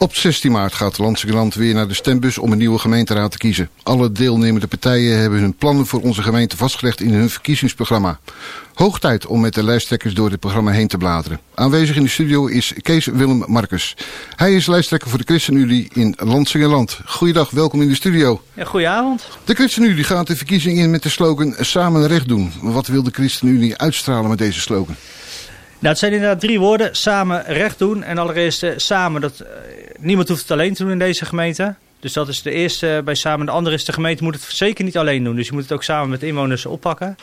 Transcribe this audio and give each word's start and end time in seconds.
Op 0.00 0.14
16 0.14 0.52
maart 0.52 0.72
gaat 0.72 0.98
Landsingeland 0.98 1.54
weer 1.54 1.74
naar 1.74 1.88
de 1.88 1.94
stembus 1.94 2.38
om 2.38 2.52
een 2.52 2.58
nieuwe 2.58 2.78
gemeenteraad 2.78 3.30
te 3.30 3.38
kiezen. 3.38 3.70
Alle 3.82 4.12
deelnemende 4.12 4.66
partijen 4.66 5.18
hebben 5.18 5.40
hun 5.40 5.54
plannen 5.54 5.86
voor 5.86 6.00
onze 6.00 6.22
gemeente 6.22 6.56
vastgelegd 6.56 7.00
in 7.00 7.12
hun 7.12 7.30
verkiezingsprogramma. 7.30 8.18
Hoog 8.74 8.98
tijd 9.00 9.26
om 9.26 9.40
met 9.40 9.54
de 9.54 9.64
lijsttrekkers 9.64 10.14
door 10.14 10.30
dit 10.30 10.40
programma 10.40 10.70
heen 10.70 10.88
te 10.88 10.96
bladeren. 10.96 11.40
Aanwezig 11.54 11.96
in 11.96 12.02
de 12.02 12.08
studio 12.08 12.46
is 12.46 12.72
Kees 12.82 13.06
Willem 13.06 13.44
Marcus. 13.46 13.96
Hij 14.36 14.54
is 14.54 14.66
lijsttrekker 14.66 15.08
voor 15.08 15.18
de 15.18 15.24
ChristenUnie 15.24 15.88
in 15.92 16.14
Landsingeland. 16.18 17.00
Goeiedag, 17.04 17.50
welkom 17.50 17.82
in 17.82 17.88
de 17.88 17.94
studio. 17.94 18.42
Ja, 18.54 18.64
goedenavond. 18.64 19.28
De 19.44 19.54
ChristenUnie 19.54 20.04
gaat 20.04 20.26
de 20.26 20.36
verkiezing 20.36 20.78
in 20.78 20.90
met 20.90 21.02
de 21.02 21.08
slogan 21.08 21.54
Samen 21.60 22.06
recht 22.06 22.28
doen. 22.28 22.52
Wat 22.62 22.86
wil 22.86 23.02
de 23.02 23.10
ChristenUnie 23.10 23.76
uitstralen 23.76 24.28
met 24.28 24.38
deze 24.38 24.60
slogan? 24.60 24.96
Nou, 25.78 25.90
het 25.90 25.98
zijn 25.98 26.12
inderdaad 26.12 26.40
drie 26.40 26.60
woorden. 26.60 26.96
Samen 26.96 27.44
recht 27.46 27.78
doen. 27.78 28.02
En 28.02 28.18
allereerst 28.18 28.62
uh, 28.62 28.70
samen. 28.76 29.20
Dat, 29.20 29.40
uh, 29.42 29.48
niemand 29.98 30.28
hoeft 30.28 30.40
het 30.40 30.50
alleen 30.50 30.74
te 30.74 30.82
doen 30.82 30.92
in 30.92 30.98
deze 30.98 31.24
gemeente. 31.24 31.74
Dus 32.00 32.12
dat 32.12 32.28
is 32.28 32.42
de 32.42 32.50
eerste 32.50 33.02
bij 33.04 33.14
samen. 33.14 33.46
De 33.46 33.52
andere 33.52 33.74
is 33.74 33.84
de 33.84 33.92
gemeente 33.92 34.24
moet 34.24 34.34
het 34.34 34.42
zeker 34.42 34.84
niet 34.84 34.96
alleen 34.96 35.24
doen. 35.24 35.36
Dus 35.36 35.46
je 35.46 35.52
moet 35.52 35.62
het 35.62 35.72
ook 35.72 35.82
samen 35.82 36.08
met 36.08 36.22
inwoners 36.22 36.66
oppakken. 36.66 37.16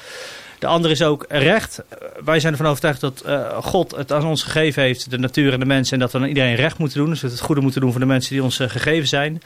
De 0.66 0.72
andere 0.72 0.94
is 0.94 1.04
ook 1.04 1.26
recht. 1.30 1.84
Wij 2.24 2.40
zijn 2.40 2.54
ervan 2.54 2.68
overtuigd 2.68 3.02
dat 3.02 3.24
uh, 3.26 3.58
God 3.58 3.96
het 3.96 4.12
aan 4.12 4.26
ons 4.26 4.44
gegeven 4.44 4.84
heeft, 4.84 5.10
de 5.10 5.18
natuur 5.18 5.54
en 5.54 5.60
de 5.60 5.66
mensen. 5.66 5.94
En 5.94 6.00
dat 6.00 6.12
we 6.12 6.18
aan 6.18 6.28
iedereen 6.28 6.56
recht 6.56 6.78
moeten 6.78 7.00
doen. 7.00 7.10
Dus 7.10 7.20
dat 7.20 7.30
we 7.30 7.36
het 7.36 7.46
goede 7.46 7.62
moeten 7.62 7.82
doen 7.82 7.92
voor 7.92 8.00
de 8.00 8.06
mensen 8.06 8.34
die 8.34 8.44
ons 8.44 8.58
gegeven 8.58 9.08
zijn. 9.08 9.42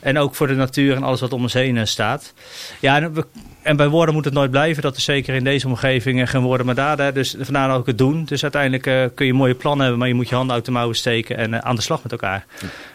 En 0.00 0.18
ook 0.18 0.34
voor 0.34 0.46
de 0.46 0.54
natuur 0.54 0.96
en 0.96 1.02
alles 1.02 1.20
wat 1.20 1.32
om 1.32 1.42
ons 1.42 1.52
heen 1.52 1.88
staat. 1.88 2.32
Ja, 2.80 2.96
en, 2.96 3.14
we, 3.14 3.26
en, 3.62 3.76
bij 3.76 3.88
woorden 3.88 4.14
moet 4.14 4.24
het 4.24 4.34
nooit 4.34 4.50
blijven. 4.50 4.82
Dat 4.82 4.96
is 4.96 5.04
zeker 5.04 5.34
in 5.34 5.44
deze 5.44 5.66
omgeving 5.66 6.30
geen 6.30 6.42
woorden 6.42 6.66
maar 6.66 6.74
daden. 6.74 7.14
Dus 7.14 7.36
vandaar 7.40 7.74
ook 7.74 7.86
het 7.86 7.98
doen. 7.98 8.24
Dus 8.24 8.42
uiteindelijk 8.42 9.14
kun 9.14 9.26
je 9.26 9.34
mooie 9.34 9.54
plannen 9.54 9.80
hebben, 9.80 9.98
maar 9.98 10.08
je 10.08 10.14
moet 10.14 10.28
je 10.28 10.34
handen 10.34 10.54
uit 10.54 10.64
de 10.64 10.70
mouwen 10.70 10.96
steken 10.96 11.36
en 11.36 11.62
aan 11.64 11.76
de 11.76 11.82
slag 11.82 12.02
met 12.02 12.12
elkaar. 12.12 12.46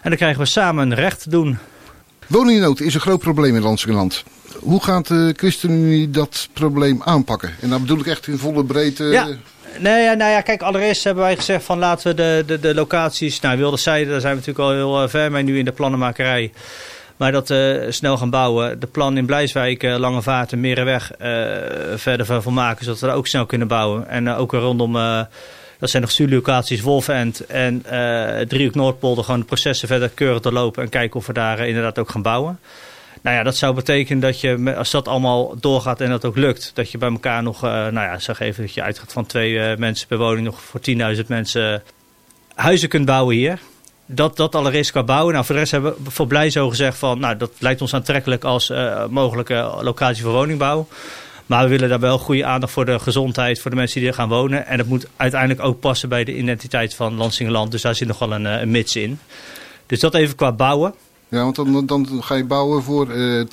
En 0.02 0.10
dan 0.10 0.16
krijgen 0.16 0.40
we 0.40 0.46
samen 0.46 0.94
recht 0.94 1.22
te 1.22 1.30
doen. 1.30 1.58
Woningnood 2.28 2.80
is 2.80 2.94
een 2.94 3.00
groot 3.00 3.20
probleem 3.20 3.56
in 3.56 3.62
Landsingeland. 3.62 4.24
Hoe 4.60 4.84
gaat 4.84 5.08
de 5.08 5.34
ChristenUnie 5.38 6.10
dat 6.10 6.50
probleem 6.54 7.02
aanpakken? 7.04 7.56
En 7.62 7.70
dan 7.70 7.82
bedoel 7.82 8.00
ik 8.00 8.06
echt 8.06 8.28
in 8.28 8.38
volle 8.38 8.64
breedte... 8.64 9.04
Ja. 9.04 9.28
Nee, 9.80 10.16
nou 10.16 10.32
ja, 10.32 10.42
kijk, 10.42 10.62
allereerst 10.62 11.04
hebben 11.04 11.24
wij 11.24 11.36
gezegd 11.36 11.64
van 11.64 11.80
laten 11.80 12.08
we 12.08 12.14
de, 12.16 12.44
de, 12.48 12.60
de 12.60 12.74
locaties... 12.74 13.40
Nou, 13.40 13.58
Wilde 13.58 13.78
Zijde, 13.78 14.12
daar 14.12 14.22
zijn 14.22 14.34
we 14.34 14.40
natuurlijk 14.46 14.66
al 14.66 14.98
heel 14.98 15.10
ver 15.10 15.32
mee 15.32 15.44
nu 15.44 15.58
in 15.58 15.66
de 15.66 15.72
plannenmakerij. 15.72 16.52
Maar 17.18 17.32
dat 17.32 17.50
uh, 17.50 17.82
snel 17.90 18.18
gaan 18.18 18.30
bouwen. 18.30 18.80
De 18.80 18.88
plan 18.88 19.18
in 19.18 19.26
Blijswijk, 19.26 19.84
uh, 19.84 19.96
Lange 19.96 20.22
Vaart 20.22 20.52
en 20.52 20.60
Merenweg 20.60 21.12
uh, 21.22 21.28
verder 21.96 22.42
van 22.42 22.54
maken. 22.54 22.86
Zodat 22.86 23.00
we 23.00 23.06
daar 23.06 23.16
ook 23.16 23.28
snel 23.28 23.46
kunnen 23.46 23.68
bouwen. 23.68 24.10
En 24.10 24.30
ook 24.30 24.52
rondom... 24.52 24.98
dat 25.80 25.90
zijn 25.90 26.02
nog 26.02 26.12
studielocaties 26.12 26.82
Wolfend 26.82 27.46
en 27.46 27.86
Driehoek 28.48 28.76
Noordpolder. 28.76 29.24
Gewoon 29.24 29.40
de 29.40 29.46
processen 29.46 29.88
verder 29.88 30.10
keurig 30.10 30.42
doorlopen. 30.42 30.84
En 30.84 30.90
kijken 30.90 31.20
of 31.20 31.28
we 31.28 31.34
daar 31.34 31.68
inderdaad 31.68 32.00
ook 32.00 32.10
gaan 32.10 32.22
bouwen. 32.22 32.60
Nou 33.22 33.36
ja, 33.36 33.44
dat 33.44 33.58
zou 33.58 33.74
betekenen 33.74 34.20
dat 34.20 34.42
je, 34.42 34.76
als 34.78 34.92
dat 34.92 35.08
allemaal 35.08 35.60
doorgaat 35.60 36.02
en 36.02 36.10
dat 36.10 36.26
ook 36.26 36.36
lukt, 36.36 36.72
dat 36.74 36.92
je 36.92 36.98
bij 36.98 37.10
elkaar 37.10 37.44
nog, 37.44 37.64
uh, 37.64 37.72
nou 37.72 37.94
ja, 37.94 38.20
zeg 38.20 38.40
even 38.40 38.64
dat 38.64 38.74
je 38.74 38.82
uitgaat 38.82 39.14
van 39.14 39.26
twee 39.26 39.78
mensen 39.78 40.08
per 40.08 40.18
woning, 40.18 40.46
nog 40.46 40.62
voor 40.62 40.80
10.000 41.16 41.26
mensen 41.28 41.84
huizen 42.56 42.90
kunt 42.90 43.06
bouwen 43.06 43.36
hier. 43.36 43.60
Dat, 44.06 44.36
dat 44.38 44.56
allereerst 44.56 44.92
qua 44.92 45.04
bouwen. 45.04 45.34
Nou, 45.34 45.46
voor 45.46 45.56
de 45.56 45.62
rest 45.62 45.72
hebben 45.72 45.94
we 46.04 46.12
voor 46.12 46.28
blij 46.28 46.50
zo 46.50 46.70
gezegd 46.70 46.98
van, 46.98 47.20
nou, 47.20 47.38
dat 47.38 47.52
lijkt 47.60 47.82
ons 47.82 47.94
aantrekkelijk 47.94 48.44
als 48.44 48.74
mogelijke 49.10 49.78
locatie 49.82 50.24
voor 50.24 50.34
woningbouw. 50.34 50.88
Maar 51.48 51.64
we 51.64 51.70
willen 51.70 51.90
daar 51.90 52.00
wel 52.00 52.18
goede 52.18 52.46
aandacht 52.46 52.74
voor 52.74 52.86
de 52.86 53.00
gezondheid, 53.00 53.60
voor 53.60 53.72
de 53.72 53.78
mensen 53.78 54.00
die 54.00 54.10
er 54.10 54.16
gaan 54.16 54.30
wonen. 54.30 54.66
En 54.66 54.78
dat 54.78 54.88
moet 54.88 55.08
uiteindelijk 55.16 55.64
ook 55.64 55.80
passen 55.80 56.10
bij 56.10 56.24
de 56.24 56.38
identiteit 56.38 56.94
van 56.94 57.16
Lansingerland. 57.16 57.72
Dus 57.72 57.82
daar 57.82 57.96
zit 57.96 58.08
nog 58.08 58.20
wel 58.20 58.32
een, 58.32 58.46
een 58.46 58.72
mits 58.72 58.96
in. 58.96 59.20
Dus 59.86 60.00
dat 60.00 60.14
even 60.14 60.36
qua 60.36 60.52
bouwen. 60.52 60.94
Ja, 61.30 61.44
want 61.44 61.56
dan, 61.56 61.86
dan 61.86 62.24
ga 62.24 62.36
je 62.36 62.44
bouwen 62.44 62.84
voor 62.84 63.16
uh, 63.16 63.46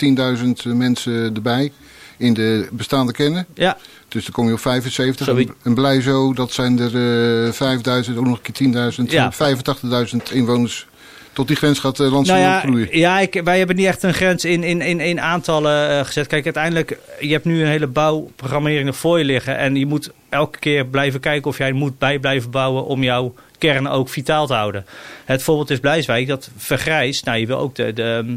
10.000 0.64 0.76
mensen 0.76 1.34
erbij 1.34 1.72
in 2.16 2.34
de 2.34 2.68
bestaande 2.70 3.12
kennen. 3.12 3.46
Ja. 3.54 3.76
Dus 4.08 4.22
dan 4.24 4.32
kom 4.32 4.46
je 4.46 4.52
op 4.52 4.60
75. 4.60 5.26
Sorry. 5.26 5.50
En 5.62 5.74
blij 5.74 6.00
zo, 6.00 6.32
dat 6.32 6.52
zijn 6.52 6.78
er 6.78 6.94
uh, 6.94 8.04
5.000, 8.08 8.16
ook 8.16 8.24
nog 8.24 8.40
een 8.42 8.52
keer 8.52 8.92
10.000, 9.06 9.10
ja. 9.10 9.32
85.000 9.32 10.32
inwoners. 10.32 10.86
Tot 11.34 11.48
die 11.48 11.56
grens 11.56 11.78
gaat 11.78 12.00
uh, 12.00 12.12
Landsen 12.12 12.34
nou 12.36 12.46
ja, 12.46 12.60
groeien. 12.60 12.98
Ja, 12.98 13.20
ik, 13.20 13.40
wij 13.44 13.58
hebben 13.58 13.76
niet 13.76 13.86
echt 13.86 14.02
een 14.02 14.14
grens 14.14 14.44
in, 14.44 14.62
in, 14.62 14.80
in, 14.80 15.00
in 15.00 15.20
aantallen 15.20 15.90
uh, 15.90 16.04
gezet. 16.04 16.26
Kijk, 16.26 16.44
uiteindelijk, 16.44 16.98
je 17.20 17.32
hebt 17.32 17.44
nu 17.44 17.60
een 17.60 17.68
hele 17.68 17.86
bouwprogrammering 17.86 18.84
nog 18.84 18.96
voor 18.96 19.18
je 19.18 19.24
liggen. 19.24 19.58
En 19.58 19.76
je 19.76 19.86
moet 19.86 20.10
elke 20.28 20.58
keer 20.58 20.86
blijven 20.86 21.20
kijken 21.20 21.50
of 21.50 21.58
jij 21.58 21.72
moet 21.72 21.98
bij 21.98 22.18
blijven 22.18 22.50
bouwen 22.50 22.84
om 22.86 23.02
jouw 23.02 23.34
kern 23.58 23.88
ook 23.88 24.08
vitaal 24.08 24.46
te 24.46 24.54
houden. 24.54 24.86
Het 25.24 25.42
voorbeeld 25.42 25.70
is 25.70 25.80
Blijswijk, 25.80 26.26
dat 26.26 26.50
vergrijst. 26.56 27.24
Nou, 27.24 27.38
je 27.38 27.46
wil 27.46 27.58
ook 27.58 27.74
de, 27.74 27.92
de, 27.92 28.36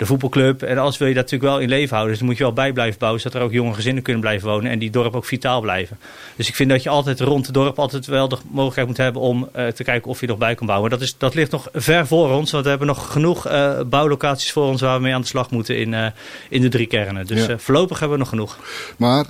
de 0.00 0.06
voetbalclub 0.06 0.62
en 0.62 0.78
alles 0.78 0.98
wil 0.98 1.08
je 1.08 1.14
dat 1.14 1.22
natuurlijk 1.22 1.50
wel 1.52 1.60
in 1.60 1.68
leven 1.68 1.90
houden. 1.90 2.10
Dus 2.10 2.18
dan 2.18 2.28
moet 2.28 2.36
je 2.36 2.44
wel 2.44 2.52
bij 2.52 2.72
blijven 2.72 2.98
bouwen, 2.98 3.20
zodat 3.20 3.40
er 3.40 3.46
ook 3.46 3.52
jonge 3.52 3.74
gezinnen 3.74 4.02
kunnen 4.02 4.22
blijven 4.22 4.48
wonen 4.48 4.70
en 4.70 4.78
die 4.78 4.90
dorp 4.90 5.14
ook 5.14 5.24
vitaal 5.24 5.60
blijven. 5.60 5.98
Dus 6.36 6.48
ik 6.48 6.54
vind 6.54 6.70
dat 6.70 6.82
je 6.82 6.88
altijd 6.88 7.20
rond 7.20 7.46
het 7.46 7.54
dorp 7.54 7.78
altijd 7.78 8.06
wel 8.06 8.28
de 8.28 8.36
mogelijkheid 8.50 8.86
moet 8.86 8.96
hebben 8.96 9.22
om 9.22 9.48
uh, 9.56 9.66
te 9.66 9.84
kijken 9.84 10.10
of 10.10 10.20
je 10.20 10.26
nog 10.26 10.38
bij 10.38 10.54
kan 10.54 10.66
bouwen. 10.66 10.90
Dat, 10.90 11.00
is, 11.00 11.14
dat 11.18 11.34
ligt 11.34 11.50
nog 11.50 11.68
ver 11.72 12.06
voor 12.06 12.30
ons, 12.30 12.50
want 12.50 12.64
we 12.64 12.70
hebben 12.70 12.86
nog 12.86 13.12
genoeg 13.12 13.48
uh, 13.48 13.80
bouwlocaties 13.80 14.52
voor 14.52 14.64
ons 14.64 14.80
waar 14.80 14.96
we 14.96 15.02
mee 15.02 15.14
aan 15.14 15.20
de 15.20 15.26
slag 15.26 15.50
moeten 15.50 15.78
in, 15.78 15.92
uh, 15.92 16.06
in 16.48 16.60
de 16.60 16.68
drie 16.68 16.86
kernen. 16.86 17.26
Dus 17.26 17.46
ja. 17.46 17.58
voorlopig 17.58 17.98
hebben 17.98 18.16
we 18.16 18.22
nog 18.22 18.32
genoeg. 18.32 18.58
Maar 18.96 19.26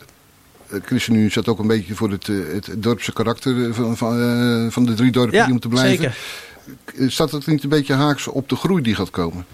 ChristenUnie 0.85 1.31
zat 1.31 1.49
ook 1.49 1.59
een 1.59 1.67
beetje 1.67 1.95
voor 1.95 2.11
het, 2.11 2.27
het 2.27 2.71
dorpse 2.77 3.13
karakter 3.13 3.75
van, 3.75 3.97
van, 3.97 4.73
van 4.73 4.87
de 4.87 4.95
drie 4.95 5.13
dorpen 5.13 5.37
ja, 5.37 5.43
die 5.43 5.53
moeten 5.53 5.71
blijven. 5.71 6.13
Zeker. 6.95 7.11
Staat 7.11 7.31
het 7.31 7.47
niet 7.47 7.63
een 7.63 7.69
beetje 7.69 7.95
haaks 7.95 8.27
op 8.27 8.49
de 8.49 8.57
groei 8.57 8.83
die 8.83 8.95
gaat 8.95 9.11
komen? 9.11 9.47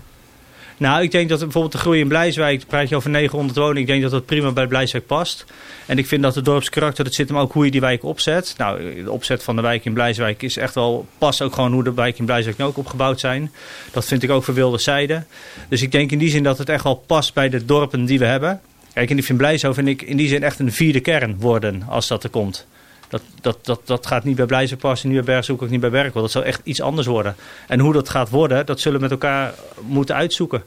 Nou, 0.77 1.03
ik 1.03 1.11
denk 1.11 1.29
dat 1.29 1.39
bijvoorbeeld 1.39 1.73
de 1.73 1.79
groei 1.79 2.01
in 2.01 2.09
Blijswijk, 2.09 2.67
praat 2.67 2.89
je 2.89 2.97
over 2.97 3.11
900 3.11 3.59
woningen, 3.59 3.81
ik 3.81 3.87
denk 3.87 4.03
dat 4.03 4.11
dat 4.11 4.27
prima 4.27 4.51
bij 4.51 4.67
Blijswijk 4.67 5.07
past. 5.07 5.45
En 5.87 5.99
ik 5.99 6.07
vind 6.07 6.23
dat 6.23 6.35
het 6.35 6.45
dorpskarakter, 6.45 7.05
dat 7.05 7.15
zit 7.15 7.29
hem 7.29 7.39
ook 7.39 7.53
hoe 7.53 7.65
je 7.65 7.71
die 7.71 7.81
wijk 7.81 8.05
opzet. 8.05 8.55
Nou, 8.57 9.03
de 9.05 9.11
opzet 9.11 9.43
van 9.43 9.57
de 9.57 9.63
wijk 9.63 9.85
in 9.85 9.93
Blijswijk 9.93 10.43
is 10.43 10.57
echt 10.57 10.75
wel, 10.75 11.07
past 11.19 11.43
ook 11.43 11.55
gewoon 11.55 11.73
hoe 11.73 11.85
de 11.85 11.95
wijk 11.95 12.19
in 12.19 12.25
Blijswijk 12.25 12.59
nu 12.59 12.65
ook 12.65 12.77
opgebouwd 12.77 13.21
zijn. 13.21 13.53
Dat 13.91 14.05
vind 14.05 14.23
ik 14.23 14.31
ook 14.31 14.45
voor 14.45 14.55
Wilde 14.55 14.79
Zijde. 14.79 15.25
Dus 15.69 15.83
ik 15.83 15.93
denk 15.93 16.13
in 16.13 16.19
die 16.19 16.31
zin 16.31 16.43
dat 16.43 16.59
het 16.59 16.69
echt 16.69 16.85
wel 16.85 17.05
past 17.07 17.35
bij 17.35 17.49
de 17.49 17.65
dorpen 17.65 18.05
die 18.05 18.19
we 18.19 18.25
hebben. 18.25 18.61
Kijk, 18.93 19.11
en 19.11 19.19
ik 19.19 19.25
vind 19.25 19.39
Blijswijk 19.39 19.75
vind 19.75 19.89
ik 19.89 20.03
in 20.03 20.17
die 20.17 20.29
zin 20.29 20.43
echt 20.43 20.59
een 20.59 20.73
vierde 20.73 21.01
kern 21.01 21.37
worden 21.39 21.83
als 21.89 22.07
dat 22.09 22.25
er 22.25 22.31
komt. 22.31 22.67
Dat, 23.09 23.23
dat, 23.41 23.59
dat, 23.63 23.81
dat 23.85 24.07
gaat 24.07 24.25
niet 24.25 24.37
bij 24.37 24.47
Blijzen 24.47 24.77
passen, 24.77 25.09
niet 25.09 25.25
bij 25.25 25.35
Bergzoek, 25.35 25.63
ook 25.63 25.71
niet 25.71 25.81
bij 25.81 25.91
Berkel. 25.91 26.21
Dat 26.21 26.31
zal 26.31 26.45
echt 26.45 26.61
iets 26.65 26.81
anders 26.81 27.07
worden. 27.07 27.37
En 27.67 27.81
hoe 27.81 27.93
dat 27.93 28.09
gaat 28.09 28.31
worden, 28.31 28.67
dat 28.67 28.81
zullen 28.81 28.99
we 28.99 29.09
met 29.09 29.13
elkaar 29.13 29.55
moeten 29.81 30.15
uitzoeken. 30.15 30.63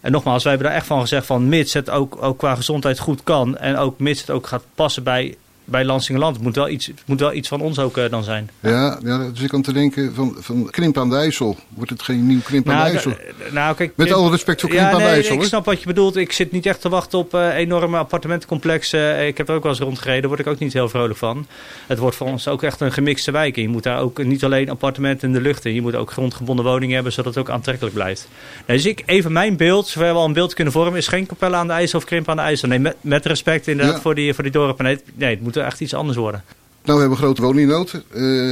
En 0.00 0.12
nogmaals, 0.12 0.42
wij 0.42 0.52
hebben 0.52 0.70
daar 0.70 0.80
echt 0.80 0.88
van 0.88 1.00
gezegd 1.00 1.26
van 1.26 1.48
mits 1.48 1.72
het 1.72 1.90
ook, 1.90 2.22
ook 2.22 2.38
qua 2.38 2.54
gezondheid 2.54 2.98
goed 2.98 3.22
kan. 3.22 3.56
En 3.56 3.76
ook 3.76 3.98
mits 3.98 4.20
het 4.20 4.30
ook 4.30 4.46
gaat 4.46 4.64
passen 4.74 5.02
bij 5.02 5.36
bij 5.70 5.84
Lansingerland. 5.84 6.34
Het 6.34 6.44
moet 6.44 6.54
wel 6.56 6.68
iets, 6.68 6.90
moet 7.04 7.20
wel 7.20 7.32
iets 7.32 7.48
van 7.48 7.60
ons 7.60 7.78
ook 7.78 7.96
uh, 7.96 8.10
dan 8.10 8.24
zijn. 8.24 8.50
Ja, 8.60 8.98
ja, 9.04 9.18
dus 9.30 9.40
ik 9.40 9.48
kan 9.48 9.62
te 9.62 9.72
denken 9.72 10.14
van, 10.14 10.36
van 10.38 10.70
Krimp 10.70 10.98
aan 10.98 11.10
de 11.10 11.16
IJssel. 11.16 11.56
Wordt 11.68 11.90
het 11.90 12.02
geen 12.02 12.26
nieuw 12.26 12.40
Krimp 12.40 12.68
aan 12.68 12.74
nou, 12.74 12.86
de 12.86 12.92
IJssel? 12.92 13.12
Nou, 13.52 13.74
kijk, 13.74 13.92
Met 13.96 14.12
alle 14.12 14.30
respect 14.30 14.60
voor 14.60 14.70
Krimp 14.70 14.84
ja, 14.84 14.92
aan 14.92 14.98
de 14.98 15.04
nee, 15.04 15.14
IJssel. 15.14 15.34
Ik 15.34 15.42
snap 15.42 15.64
wat 15.64 15.80
je 15.80 15.86
bedoelt. 15.86 16.16
Ik 16.16 16.32
zit 16.32 16.52
niet 16.52 16.66
echt 16.66 16.80
te 16.80 16.88
wachten 16.88 17.18
op 17.18 17.34
uh, 17.34 17.54
enorme 17.54 17.98
appartementencomplexen. 17.98 19.26
Ik 19.26 19.38
heb 19.38 19.48
er 19.48 19.54
ook 19.54 19.62
wel 19.62 19.72
eens 19.72 19.80
rondgereden. 19.80 20.20
Daar 20.20 20.28
word 20.28 20.40
ik 20.40 20.46
ook 20.46 20.58
niet 20.58 20.72
heel 20.72 20.88
vrolijk 20.88 21.18
van. 21.18 21.46
Het 21.86 21.98
wordt 21.98 22.16
voor 22.16 22.26
ons 22.26 22.48
ook 22.48 22.62
echt 22.62 22.80
een 22.80 22.92
gemixte 22.92 23.30
wijk. 23.30 23.56
En 23.56 23.62
je 23.62 23.68
moet 23.68 23.82
daar 23.82 24.00
ook 24.00 24.24
niet 24.24 24.44
alleen 24.44 24.70
appartementen 24.70 25.28
in 25.28 25.34
de 25.34 25.40
lucht 25.40 25.64
in. 25.64 25.74
Je 25.74 25.82
moet 25.82 25.94
ook 25.94 26.10
grondgebonden 26.10 26.64
woningen 26.64 26.94
hebben, 26.94 27.12
zodat 27.12 27.34
het 27.34 27.44
ook 27.44 27.50
aantrekkelijk 27.50 27.94
blijft. 27.94 28.28
Dus 28.66 28.86
ik, 28.86 29.02
even 29.06 29.32
mijn 29.32 29.56
beeld, 29.56 29.88
zover 29.88 30.12
we 30.12 30.18
al 30.18 30.24
een 30.24 30.32
beeld 30.32 30.54
kunnen 30.54 30.72
vormen, 30.72 30.98
is 30.98 31.08
geen 31.08 31.26
Capelle 31.26 31.56
aan 31.56 31.66
de 31.66 31.72
IJssel 31.72 31.98
of 31.98 32.04
Krimp 32.04 32.28
aan 32.28 32.36
de 32.36 32.42
IJssel. 32.42 32.68
Nee, 32.68 32.78
met, 32.78 32.96
met 33.00 33.26
respect 33.26 33.66
inderdaad 33.66 33.94
ja. 33.94 34.00
voor, 34.00 34.14
die, 34.14 34.34
voor 34.34 34.44
die 34.44 34.52
dorpen. 34.52 34.84
Nee, 34.84 34.98
nee, 35.14 35.30
het 35.30 35.42
moet 35.42 35.56
echt 35.64 35.80
iets 35.80 35.94
anders 35.94 36.16
worden. 36.16 36.44
Nou, 36.82 36.94
we 36.94 37.00
hebben 37.00 37.18
grote 37.18 37.42
woningnood, 37.42 37.92
uh, 37.92 38.00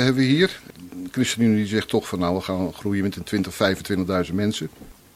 hebben 0.04 0.14
we 0.14 0.28
hier. 0.28 0.60
De 1.02 1.08
ChristenUnie 1.12 1.66
zegt 1.66 1.88
toch 1.88 2.08
van 2.08 2.18
nou, 2.18 2.34
we 2.34 2.40
gaan 2.40 2.72
groeien 2.72 3.02
met 3.02 3.16
een 3.16 3.22
20, 3.22 3.54
25.000 4.28 4.34
mensen. 4.34 4.68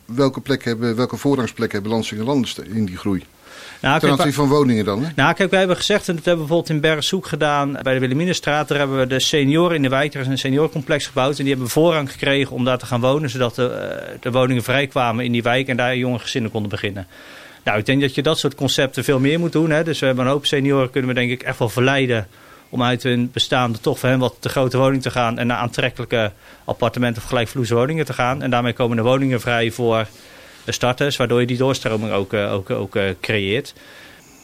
Welke, 0.05 0.41
plek 0.41 0.65
hebben, 0.65 0.97
welke 0.97 1.17
voorrangsplek 1.17 1.73
hebben 1.73 2.05
in 2.65 2.85
die 2.85 2.97
groei? 2.97 3.25
Nou, 3.81 4.01
Ten 4.01 4.11
aanzien 4.11 4.33
van 4.33 4.49
woningen 4.49 4.85
dan? 4.85 5.05
Hè? 5.05 5.11
Nou, 5.17 5.35
kijk, 5.35 5.51
wij 5.51 5.59
hebben 5.59 5.77
gezegd, 5.77 6.09
en 6.09 6.15
dat 6.15 6.25
hebben 6.25 6.45
we 6.45 6.49
bijvoorbeeld 6.49 6.85
in 6.85 6.91
Bergzoek 6.91 7.27
gedaan, 7.27 7.73
bij 7.83 7.95
de 7.95 8.01
Wilhelminastraat. 8.01 8.69
Daar 8.69 8.79
hebben 8.79 8.99
we 8.99 9.07
de 9.07 9.21
senioren 9.21 9.77
in 9.77 9.83
de 9.83 9.89
wijk, 9.89 10.15
er 10.15 10.21
is 10.21 10.27
een 10.27 10.39
seniorencomplex 10.39 11.07
gebouwd. 11.07 11.39
En 11.39 11.45
die 11.45 11.53
hebben 11.53 11.71
voorrang 11.71 12.11
gekregen 12.11 12.55
om 12.55 12.65
daar 12.65 12.79
te 12.79 12.87
gaan 12.87 13.01
wonen, 13.01 13.31
zodat 13.31 13.55
de, 13.55 14.17
de 14.21 14.31
woningen 14.31 14.63
vrijkwamen 14.63 15.25
in 15.25 15.33
die 15.33 15.43
wijk 15.43 15.69
en 15.69 15.77
daar 15.77 15.97
jonge 15.97 16.19
gezinnen 16.19 16.51
konden 16.51 16.71
beginnen. 16.71 17.07
Nou, 17.65 17.79
ik 17.79 17.87
denk 17.87 18.01
dat 18.01 18.15
je 18.15 18.23
dat 18.23 18.39
soort 18.39 18.55
concepten 18.55 19.05
veel 19.05 19.19
meer 19.19 19.41
moet 19.41 19.53
doen. 19.53 19.71
Hè. 19.71 19.85
Dus 19.85 19.99
we 19.99 20.07
hebben 20.07 20.25
een 20.25 20.31
hoop 20.31 20.47
senioren, 20.47 20.91
kunnen 20.91 21.11
we 21.11 21.17
denk 21.17 21.31
ik 21.31 21.43
echt 21.43 21.59
wel 21.59 21.69
verleiden 21.69 22.29
om 22.69 22.83
uit 22.83 23.03
hun 23.03 23.31
bestaande 23.33 23.81
toch 23.81 23.99
voor 23.99 24.09
hen 24.09 24.19
wat 24.19 24.37
te 24.39 24.49
grote 24.49 24.79
woning 24.79 25.03
te 25.03 25.11
gaan 25.11 25.39
en 25.39 25.47
naar 25.47 25.57
aantrekkelijke 25.57 26.33
appartementen 26.65 27.23
of 27.23 27.29
gelijkvloerse 27.29 27.75
woningen 27.75 28.05
te 28.05 28.13
gaan. 28.13 28.43
En 28.43 28.51
daarmee 28.51 28.73
komen 28.73 28.97
de 28.97 29.03
woningen 29.03 29.41
vrij 29.41 29.71
voor 29.71 30.07
starters, 30.67 31.17
waardoor 31.17 31.41
je 31.41 31.47
die 31.47 31.57
doorstroming 31.57 32.13
ook, 32.13 32.35
ook, 32.35 32.71
ook, 32.71 32.97
ook 32.97 33.21
creëert. 33.21 33.75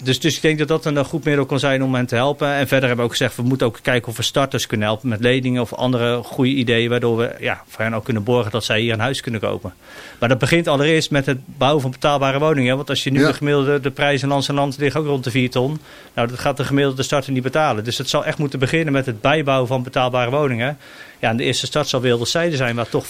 Dus, 0.02 0.20
dus 0.20 0.36
ik 0.36 0.42
denk 0.42 0.58
dat 0.58 0.68
dat 0.68 0.84
een 0.84 1.04
goed 1.04 1.24
middel 1.24 1.46
kan 1.46 1.58
zijn 1.58 1.82
om 1.82 1.94
hen 1.94 2.06
te 2.06 2.14
helpen. 2.14 2.48
En 2.48 2.68
verder 2.68 2.88
hebben 2.88 2.96
we 2.96 3.02
ook 3.02 3.16
gezegd, 3.16 3.36
we 3.36 3.42
moeten 3.42 3.66
ook 3.66 3.78
kijken 3.82 4.08
of 4.08 4.16
we 4.16 4.22
starters 4.22 4.66
kunnen 4.66 4.86
helpen 4.86 5.08
met 5.08 5.20
leningen 5.20 5.62
of 5.62 5.74
andere 5.74 6.22
goede 6.22 6.50
ideeën. 6.50 6.90
Waardoor 6.90 7.16
we 7.16 7.34
ja, 7.40 7.62
voor 7.66 7.84
hen 7.84 7.94
ook 7.94 8.04
kunnen 8.04 8.22
borgen 8.22 8.50
dat 8.50 8.64
zij 8.64 8.80
hier 8.80 8.92
een 8.92 9.00
huis 9.00 9.20
kunnen 9.20 9.40
kopen. 9.40 9.74
Maar 10.18 10.28
dat 10.28 10.38
begint 10.38 10.68
allereerst 10.68 11.10
met 11.10 11.26
het 11.26 11.38
bouwen 11.44 11.82
van 11.82 11.90
betaalbare 11.90 12.38
woningen. 12.38 12.76
Want 12.76 12.88
als 12.88 13.04
je 13.04 13.10
nu 13.10 13.18
de 13.18 13.34
gemiddelde 13.34 13.80
de 13.80 13.90
prijs 13.90 14.22
in 14.22 14.28
lands 14.28 14.48
en 14.48 14.54
land 14.54 14.78
ligt 14.78 14.96
ook 14.96 15.06
rond 15.06 15.24
de 15.24 15.30
4 15.30 15.50
ton. 15.50 15.80
Nou, 16.14 16.28
dat 16.28 16.38
gaat 16.38 16.56
de 16.56 16.64
gemiddelde 16.64 17.02
starter 17.02 17.32
niet 17.32 17.42
betalen. 17.42 17.84
Dus 17.84 17.98
het 17.98 18.08
zal 18.08 18.24
echt 18.24 18.38
moeten 18.38 18.58
beginnen 18.58 18.92
met 18.92 19.06
het 19.06 19.20
bijbouwen 19.20 19.68
van 19.68 19.82
betaalbare 19.82 20.30
woningen. 20.30 20.78
Ja, 21.18 21.30
en 21.30 21.36
de 21.36 21.44
eerste 21.44 21.66
start 21.66 21.88
zal 21.88 22.00
Wilderzijde 22.00 22.56
zijn 22.56 22.76
waar 22.76 22.88
toch 22.88 23.06
50% 23.06 23.08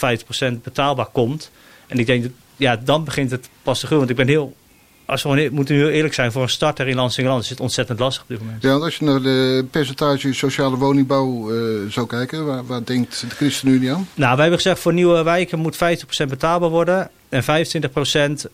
betaalbaar 0.63 1.09
komt. 1.13 1.51
En 1.87 1.99
ik 1.99 2.07
denk, 2.07 2.23
dat, 2.23 2.33
ja, 2.57 2.77
dan 2.77 3.05
begint 3.05 3.31
het 3.31 3.49
pas 3.63 3.81
te 3.81 3.87
groeien. 3.87 4.07
Want 4.07 4.19
ik 4.19 4.27
ben 4.27 4.35
heel 4.35 4.55
als 5.09 5.23
we 5.23 5.49
moeten 5.53 5.75
heel 5.75 5.89
eerlijk 5.89 6.15
zijn, 6.15 6.33
voor 6.33 6.43
een 6.43 6.49
starter 6.49 6.89
in 6.89 6.97
Lansingerland 6.97 7.45
is 7.45 7.51
het 7.51 7.61
ontzettend 7.61 7.99
lastig 7.99 8.23
op 8.23 8.29
dit 8.29 8.39
moment. 8.39 8.63
Ja, 8.63 8.73
als 8.73 8.97
je 8.97 9.05
naar 9.05 9.23
de 9.23 9.67
percentage 9.71 10.33
sociale 10.33 10.77
woningbouw 10.77 11.53
uh, 11.53 11.91
zou 11.91 12.07
kijken, 12.07 12.47
waar, 12.47 12.67
waar 12.67 12.85
denkt 12.85 13.21
de 13.21 13.35
ChristenUnie 13.35 13.93
aan? 13.93 14.09
Nou, 14.15 14.31
wij 14.31 14.41
hebben 14.41 14.61
gezegd 14.61 14.81
voor 14.81 14.93
nieuwe 14.93 15.23
wijken 15.23 15.59
moet 15.59 15.77
50% 15.77 15.79
betaalbaar 16.29 16.71
worden 16.71 17.11
en 17.29 17.43
25% 17.43 17.47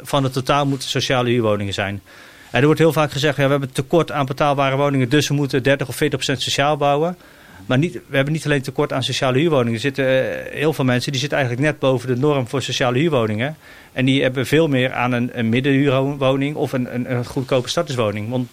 van 0.00 0.24
het 0.24 0.32
totaal 0.32 0.66
moeten 0.66 0.88
sociale 0.88 1.28
huurwoningen 1.28 1.74
zijn. 1.74 2.02
En 2.50 2.60
er 2.60 2.64
wordt 2.64 2.80
heel 2.80 2.92
vaak 2.92 3.12
gezegd, 3.12 3.36
ja, 3.36 3.44
we 3.44 3.50
hebben 3.50 3.72
tekort 3.72 4.12
aan 4.12 4.26
betaalbare 4.26 4.76
woningen, 4.76 5.08
dus 5.08 5.28
we 5.28 5.34
moeten 5.34 5.62
30 5.62 5.88
of 5.88 6.02
40% 6.02 6.06
sociaal 6.16 6.76
bouwen. 6.76 7.16
Maar 7.66 7.78
niet, 7.78 7.92
we 7.92 8.16
hebben 8.16 8.32
niet 8.32 8.44
alleen 8.44 8.62
tekort 8.62 8.92
aan 8.92 9.02
sociale 9.02 9.38
huurwoningen. 9.38 9.74
Er 9.74 9.80
zitten 9.80 10.04
uh, 10.04 10.52
heel 10.52 10.72
veel 10.72 10.84
mensen 10.84 11.12
die 11.12 11.20
zitten 11.20 11.38
eigenlijk 11.38 11.68
net 11.68 11.78
boven 11.78 12.08
de 12.08 12.16
norm 12.16 12.48
voor 12.48 12.62
sociale 12.62 12.98
huurwoningen. 12.98 13.56
En 13.92 14.04
die 14.04 14.22
hebben 14.22 14.46
veel 14.46 14.68
meer 14.68 14.92
aan 14.92 15.12
een, 15.12 15.38
een 15.38 15.48
middenhuurwoning 15.48 16.56
of 16.56 16.72
een, 16.72 16.94
een, 16.94 17.12
een 17.12 17.24
goedkope 17.24 17.68
starterswoning. 17.68 18.30
Want 18.30 18.48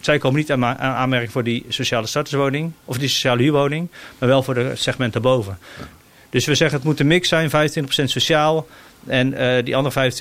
zij 0.00 0.18
komen 0.18 0.38
niet 0.38 0.52
aan, 0.52 0.64
aanmerking 0.78 1.32
voor 1.32 1.44
die 1.44 1.64
sociale 1.68 2.06
starterswoning 2.06 2.72
of 2.84 2.98
die 2.98 3.08
sociale 3.08 3.42
huurwoning, 3.42 3.88
maar 4.18 4.28
wel 4.28 4.42
voor 4.42 4.54
de 4.54 4.70
segment 4.74 5.12
daarboven. 5.12 5.58
Dus 6.34 6.44
we 6.44 6.54
zeggen 6.54 6.76
het 6.76 6.86
moet 6.86 7.00
een 7.00 7.06
mix 7.06 7.28
zijn, 7.28 7.50
25% 7.50 7.52
sociaal, 8.04 8.66
en 9.06 9.32
uh, 9.32 9.64
die 9.64 9.76
andere 9.76 10.12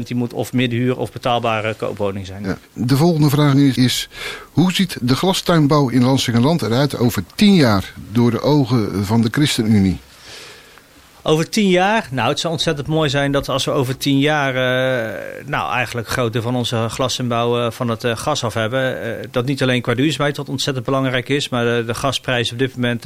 25% 0.00 0.02
die 0.02 0.16
moet 0.16 0.32
of 0.32 0.52
middenhuur 0.52 0.98
of 0.98 1.12
betaalbare 1.12 1.74
koopwoning 1.74 2.26
zijn. 2.26 2.56
De 2.72 2.96
volgende 2.96 3.28
vraag 3.28 3.54
is, 3.54 3.76
is, 3.76 4.08
hoe 4.52 4.72
ziet 4.72 4.96
de 5.00 5.16
glastuinbouw 5.16 5.88
in 5.88 6.04
Lansingerland 6.04 6.62
eruit 6.62 6.98
over 6.98 7.24
10 7.34 7.54
jaar 7.54 7.94
door 8.12 8.30
de 8.30 8.40
ogen 8.40 9.04
van 9.04 9.22
de 9.22 9.28
ChristenUnie? 9.30 9.98
Over 11.26 11.48
tien 11.48 11.68
jaar, 11.68 12.08
nou 12.10 12.28
het 12.28 12.40
zou 12.40 12.52
ontzettend 12.52 12.86
mooi 12.86 13.08
zijn 13.08 13.32
dat 13.32 13.48
als 13.48 13.64
we 13.64 13.70
over 13.70 13.96
tien 13.96 14.18
jaar, 14.18 14.54
uh, 14.54 15.46
nou 15.46 15.72
eigenlijk 15.72 16.08
grote 16.08 16.42
van 16.42 16.56
onze 16.56 16.88
glasinbouw 16.88 17.64
uh, 17.64 17.70
van 17.70 17.88
het 17.88 18.04
uh, 18.04 18.16
gas 18.16 18.44
af 18.44 18.54
hebben. 18.54 19.18
dat 19.30 19.44
niet 19.44 19.62
alleen 19.62 19.82
qua 19.82 19.94
duurzaamheid 19.94 20.36
wat 20.36 20.48
ontzettend 20.48 20.84
belangrijk 20.84 21.28
is, 21.28 21.48
maar 21.48 21.64
de, 21.64 21.94
gasprijzen 21.94 22.52
op 22.52 22.58
dit 22.58 22.74
moment 22.74 23.04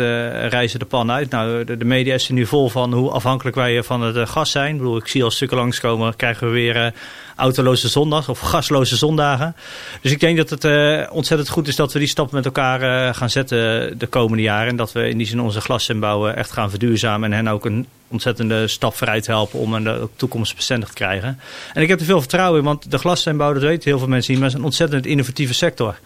reizen 0.48 0.78
de 0.78 0.84
pan 0.84 1.10
uit. 1.10 1.30
Nou, 1.30 1.64
de, 1.64 1.76
de, 1.76 1.84
media 1.84 2.14
is 2.14 2.28
er 2.28 2.34
nu 2.34 2.46
vol 2.46 2.68
van 2.68 2.92
hoe 2.92 3.10
afhankelijk 3.10 3.56
wij 3.56 3.82
van 3.82 4.02
het 4.02 4.28
gas 4.28 4.50
zijn. 4.50 4.72
Ik 4.72 4.78
bedoel, 4.78 4.96
ik 4.96 5.08
zie 5.08 5.24
al 5.24 5.30
stukken 5.30 5.56
langskomen, 5.56 6.16
krijgen 6.16 6.46
we 6.46 6.52
weer 6.52 6.92
autoloze 7.38 7.88
zondag 7.88 8.28
of 8.28 8.40
gasloze 8.40 8.96
zondagen. 8.96 9.56
Dus 10.00 10.12
ik 10.12 10.20
denk 10.20 10.36
dat 10.36 10.50
het 10.50 11.10
ontzettend 11.10 11.48
goed 11.48 11.68
is 11.68 11.76
dat 11.76 11.92
we 11.92 11.98
die 11.98 12.08
stap 12.08 12.30
met 12.32 12.44
elkaar 12.44 13.14
gaan 13.14 13.30
zetten 13.30 13.58
de 13.98 14.06
komende 14.06 14.42
jaren. 14.42 14.68
En 14.68 14.76
dat 14.76 14.92
we 14.92 15.08
in 15.08 15.18
die 15.18 15.26
zin 15.26 15.40
onze 15.40 15.60
glasinbouw 15.60 16.28
echt 16.28 16.52
gaan 16.52 16.70
verduurzamen 16.70 17.32
en 17.32 17.36
hen 17.44 17.48
ook 17.48 17.64
een 17.64 17.86
ontzettende 18.08 18.68
stap 18.68 18.94
vooruit 18.94 19.26
helpen 19.26 19.58
om 19.58 19.74
een 19.74 20.08
toekomstbestendig 20.16 20.88
te 20.88 20.94
krijgen. 20.94 21.40
En 21.74 21.82
ik 21.82 21.88
heb 21.88 22.00
er 22.00 22.06
veel 22.06 22.20
vertrouwen 22.20 22.58
in, 22.58 22.64
want 22.64 22.90
de 22.90 22.98
glastuinbouw, 22.98 23.52
dat 23.52 23.62
weten 23.62 23.90
heel 23.90 23.98
veel 23.98 24.08
mensen 24.08 24.32
niet, 24.32 24.40
maar 24.40 24.50
is 24.50 24.54
een 24.54 24.64
ontzettend 24.64 25.06
innovatieve 25.06 25.54
sector. 25.54 25.98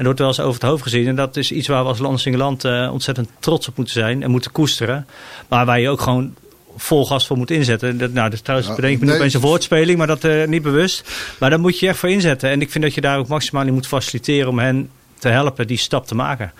En 0.00 0.06
dat 0.06 0.18
wordt 0.18 0.18
wel 0.18 0.28
eens 0.28 0.40
over 0.40 0.60
het 0.60 0.70
hoofd 0.70 0.82
gezien. 0.82 1.06
En 1.06 1.16
dat 1.16 1.36
is 1.36 1.52
iets 1.52 1.68
waar 1.68 1.82
we 1.82 1.88
als 1.88 2.24
uh, 2.64 2.92
ontzettend 2.92 3.28
trots 3.38 3.68
op 3.68 3.76
moeten 3.76 3.94
zijn 3.94 4.22
en 4.22 4.30
moeten 4.30 4.52
koesteren. 4.52 5.06
Maar 5.48 5.66
waar 5.66 5.80
je 5.80 5.88
ook 5.88 6.00
gewoon 6.00 6.34
vol 6.80 7.06
gas 7.06 7.26
voor 7.26 7.36
moet 7.36 7.50
inzetten. 7.50 7.98
Dat, 7.98 8.12
nou, 8.12 8.30
dus 8.30 8.40
trouwens 8.40 8.74
bedenk 8.74 8.94
ik 8.94 9.08
me 9.08 9.14
opeens 9.14 9.34
een 9.34 9.40
woordspeling, 9.40 9.98
maar 9.98 10.06
dat 10.06 10.24
uh, 10.24 10.46
niet 10.46 10.62
bewust. 10.62 11.10
Maar 11.38 11.50
daar 11.50 11.60
moet 11.60 11.78
je 11.78 11.88
echt 11.88 11.98
voor 11.98 12.08
inzetten. 12.08 12.50
En 12.50 12.60
ik 12.60 12.70
vind 12.70 12.84
dat 12.84 12.94
je 12.94 13.00
daar 13.00 13.18
ook 13.18 13.28
maximaal 13.28 13.66
in 13.66 13.72
moet 13.72 13.86
faciliteren 13.86 14.48
om 14.48 14.58
hen 14.58 14.90
te 15.18 15.28
helpen 15.28 15.66
die 15.66 15.78
stap 15.78 16.06
te 16.06 16.14
maken. 16.14 16.52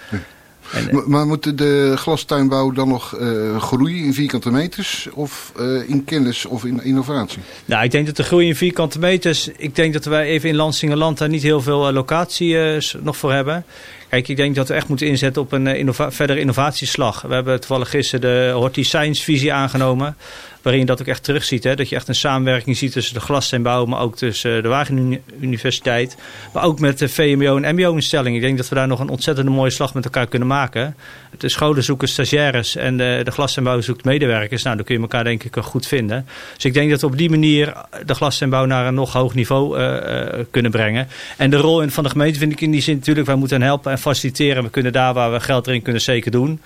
En, 0.73 1.03
maar 1.07 1.27
moet 1.27 1.59
de 1.59 1.95
glastuinbouw 1.97 2.71
dan 2.71 2.89
nog 2.89 3.19
uh, 3.19 3.63
groeien 3.63 4.05
in 4.05 4.15
vierkante 4.15 4.51
meters 4.51 5.09
of 5.13 5.53
uh, 5.61 5.89
in 5.89 6.05
kennis 6.05 6.47
of 6.47 6.65
in 6.65 6.83
innovatie? 6.83 7.43
Nou, 7.65 7.85
ik 7.85 7.91
denk 7.91 8.07
dat 8.07 8.17
de 8.17 8.23
groei 8.23 8.47
in 8.47 8.57
vierkante 8.57 8.99
meters, 8.99 9.49
ik 9.57 9.75
denk 9.75 9.93
dat 9.93 10.05
wij 10.05 10.27
even 10.27 10.49
in 10.49 10.57
Lansingerland 10.57 11.19
daar 11.19 11.29
niet 11.29 11.43
heel 11.43 11.61
veel 11.61 11.89
uh, 11.89 11.95
locatie 11.95 12.57
nog 13.01 13.17
voor 13.17 13.33
hebben. 13.33 13.65
Kijk, 14.11 14.29
ik 14.29 14.37
denk 14.37 14.55
dat 14.55 14.69
we 14.69 14.75
echt 14.75 14.89
moeten 14.89 15.07
inzetten 15.07 15.43
op 15.43 15.53
een 15.53 15.67
innova 15.67 16.13
verdere 16.13 16.41
innovatieslag. 16.41 17.23
We 17.23 17.35
hebben 17.35 17.61
toevallig 17.61 17.91
gisteren 17.91 18.21
de 18.21 18.53
Horti 18.55 18.85
Science 18.85 19.23
visie 19.23 19.53
aangenomen 19.53 20.17
waarin 20.63 20.81
je 20.81 20.87
dat 20.87 21.01
ook 21.01 21.07
echt 21.07 21.25
terugziet. 21.25 21.65
Hè? 21.65 21.75
Dat 21.75 21.89
je 21.89 21.97
echt 21.97 22.09
een 22.09 22.15
samenwerking 22.15 22.77
ziet 22.77 22.93
tussen 22.93 23.15
de 23.15 23.21
glastuinbouw, 23.21 23.85
maar 23.85 24.01
ook 24.01 24.17
tussen 24.17 24.63
de 24.63 24.69
Wageningen 24.69 25.23
Universiteit. 25.41 26.17
Maar 26.53 26.65
ook 26.65 26.81
met 26.81 26.99
de 26.99 27.09
VMBO 27.09 27.57
en 27.57 27.75
MBO-instellingen. 27.75 28.35
Ik 28.35 28.41
denk 28.41 28.57
dat 28.57 28.69
we 28.69 28.75
daar 28.75 28.87
nog 28.87 29.01
een 29.01 29.09
ontzettende 29.09 29.51
mooie 29.51 29.71
slag 29.71 29.95
met 29.95 30.05
elkaar 30.05 30.27
kunnen 30.27 30.49
maken. 30.49 30.97
De 31.39 31.49
scholen 31.49 31.85
zoeken 31.85 32.09
stagiaires 32.09 32.77
en 32.77 32.97
de, 32.97 33.21
de 33.25 33.31
glastuinbouw 33.31 33.81
zoekt 33.81 34.05
medewerkers. 34.05 34.63
Nou, 34.63 34.77
dan 34.77 34.85
kun 34.85 34.95
je 34.95 35.01
elkaar 35.01 35.25
denk 35.25 35.45
ik 35.45 35.57
goed 35.57 35.87
vinden. 35.87 36.27
Dus 36.55 36.65
ik 36.65 36.75
denk 36.75 36.91
dat 36.91 37.01
we 37.01 37.07
op 37.07 37.19
die 37.19 37.31
manier 37.31 37.75
de 38.07 38.15
glastuinbouw 38.15 38.65
naar 38.65 38.87
een 38.87 38.95
nog 38.95 39.13
hoog 39.13 39.35
niveau 39.35 39.79
uh, 39.79 39.85
uh, 39.85 40.45
kunnen 40.51 40.71
brengen. 40.71 41.09
En 41.37 41.51
de 41.51 41.57
rol 41.57 41.89
van 41.89 42.05
de 42.05 42.11
gemeente 42.11 42.39
vind 42.39 42.53
ik 42.53 42.61
in 42.61 42.71
die 42.71 42.83
zin 42.83 42.97
natuurlijk, 42.97 43.27
wij 43.27 43.37
moeten 43.37 43.63
helpen 43.63 43.93
en 43.93 43.99
faciliteren. 43.99 44.63
We 44.63 44.71
kunnen 44.71 44.93
daar 44.93 45.15
waar 45.15 45.33
we 45.33 45.41
geld 45.41 45.67
erin 45.67 45.83
kunnen 45.83 46.03
zeker 46.03 46.31
doen. 46.31 46.61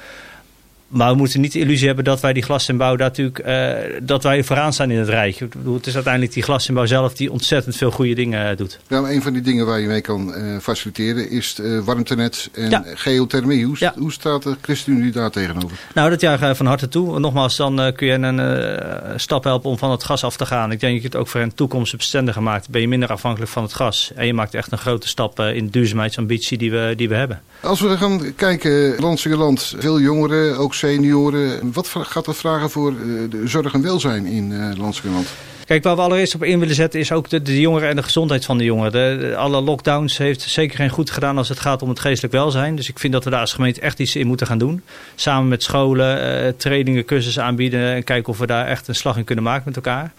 Maar 0.94 1.10
we 1.10 1.16
moeten 1.16 1.40
niet 1.40 1.52
de 1.52 1.58
illusie 1.58 1.86
hebben 1.86 2.04
dat 2.04 2.20
wij 2.20 2.32
die 2.32 2.42
glasinbouw 2.42 2.96
natuurlijk, 2.96 3.46
uh, 3.46 3.98
dat 4.02 4.22
wij 4.22 4.44
vooraan 4.44 4.72
staan 4.72 4.90
in 4.90 4.98
het 4.98 5.08
rijk. 5.08 5.40
Ik 5.40 5.54
bedoel, 5.54 5.74
het 5.74 5.86
is 5.86 5.94
uiteindelijk 5.94 6.32
die 6.32 6.42
glasinbouw 6.42 6.86
zelf 6.86 7.14
die 7.14 7.32
ontzettend 7.32 7.76
veel 7.76 7.90
goede 7.90 8.14
dingen 8.14 8.50
uh, 8.50 8.56
doet. 8.56 8.78
Ja, 8.88 9.00
maar 9.00 9.10
een 9.10 9.22
van 9.22 9.32
die 9.32 9.42
dingen 9.42 9.66
waar 9.66 9.80
je 9.80 9.86
mee 9.86 10.00
kan 10.00 10.34
uh, 10.36 10.58
faciliteren 10.58 11.30
is 11.30 11.60
warmtenet 11.84 12.48
en 12.52 12.70
ja. 12.70 12.84
geothermie. 12.94 13.64
Hoe, 13.64 13.76
ja. 13.78 13.94
hoe 13.98 14.12
staat 14.12 14.42
de 14.42 14.56
ChristenUnie 14.60 15.12
daar 15.12 15.30
tegenover? 15.30 15.78
Nou, 15.94 16.10
dat 16.10 16.20
jaar 16.20 16.56
van 16.56 16.66
harte 16.66 16.88
toe. 16.88 17.18
Nogmaals, 17.18 17.56
dan 17.56 17.92
kun 17.96 18.06
je 18.06 18.12
een 18.12 19.20
stap 19.20 19.44
helpen 19.44 19.70
om 19.70 19.78
van 19.78 19.90
het 19.90 20.04
gas 20.04 20.24
af 20.24 20.36
te 20.36 20.46
gaan. 20.46 20.72
Ik 20.72 20.80
denk 20.80 20.92
dat 20.92 21.02
je 21.02 21.08
het 21.08 21.16
ook 21.16 21.28
voor 21.28 21.40
een 21.40 21.54
toekomstbestendiger 21.54 22.42
maakt. 22.42 22.68
Ben 22.68 22.80
je 22.80 22.88
minder 22.88 23.08
afhankelijk 23.08 23.50
van 23.50 23.62
het 23.62 23.74
gas. 23.74 24.12
En 24.14 24.26
je 24.26 24.34
maakt 24.34 24.54
echt 24.54 24.72
een 24.72 24.78
grote 24.78 25.08
stap 25.08 25.40
in 25.40 25.64
de 25.64 25.70
duurzaamheidsambitie 25.70 26.58
die 26.58 26.70
we, 26.70 26.92
die 26.96 27.08
we 27.08 27.14
hebben. 27.14 27.42
Als 27.60 27.80
we 27.80 27.96
gaan 27.96 28.34
kijken, 28.34 29.00
Landsingerland, 29.00 29.74
veel 29.78 30.00
jongeren, 30.00 30.58
ook 30.58 30.74
senioren. 30.84 31.72
Wat 31.72 31.88
gaat 31.88 32.24
dat 32.24 32.36
vragen 32.36 32.70
voor 32.70 32.90
eh, 32.90 33.30
de 33.30 33.48
zorg 33.48 33.72
en 33.72 33.82
welzijn 33.82 34.26
in 34.26 34.50
uh? 34.50 35.18
Kijk, 35.64 35.82
waar 35.82 35.96
we 35.96 36.02
allereerst 36.02 36.34
op 36.34 36.42
in 36.42 36.58
willen 36.58 36.74
zetten 36.74 37.00
is 37.00 37.12
ook 37.12 37.28
de, 37.28 37.60
jongeren 37.60 37.88
en 37.88 37.96
de 37.96 38.02
gezondheid 38.02 38.44
van 38.44 38.58
de 38.58 38.64
jongeren. 38.64 38.92
De, 38.92 39.36
alle 39.36 39.60
lockdowns 39.60 40.18
heeft 40.18 40.40
zeker 40.40 40.76
geen 40.76 40.90
goed 40.90 41.10
gedaan 41.10 41.38
als 41.38 41.48
het 41.48 41.60
gaat 41.60 41.82
om 41.82 41.88
het 41.88 42.00
geestelijk 42.00 42.34
welzijn. 42.34 42.76
Dus 42.76 42.88
ik 42.88 42.98
vind 42.98 43.12
dat 43.12 43.24
we 43.24 43.30
daar 43.30 43.40
als 43.40 43.52
gemeente 43.52 43.80
echt 43.80 43.98
iets 43.98 44.16
in 44.16 44.26
moeten 44.26 44.46
gaan 44.46 44.58
doen. 44.58 44.82
Samen 45.14 45.48
met 45.48 45.62
scholen, 45.62 46.44
uh, 46.44 46.52
trainingen, 46.56 47.04
cursussen 47.04 47.44
aanbieden 47.44 47.94
en 47.94 48.04
kijken 48.04 48.32
of 48.32 48.38
we 48.38 48.46
daar 48.46 48.66
echt 48.66 48.88
een 48.88 48.94
slag 48.94 49.16
in 49.16 49.24
kunnen 49.24 49.44
maken 49.44 49.62
met 49.66 49.76
elkaar. 49.76 50.12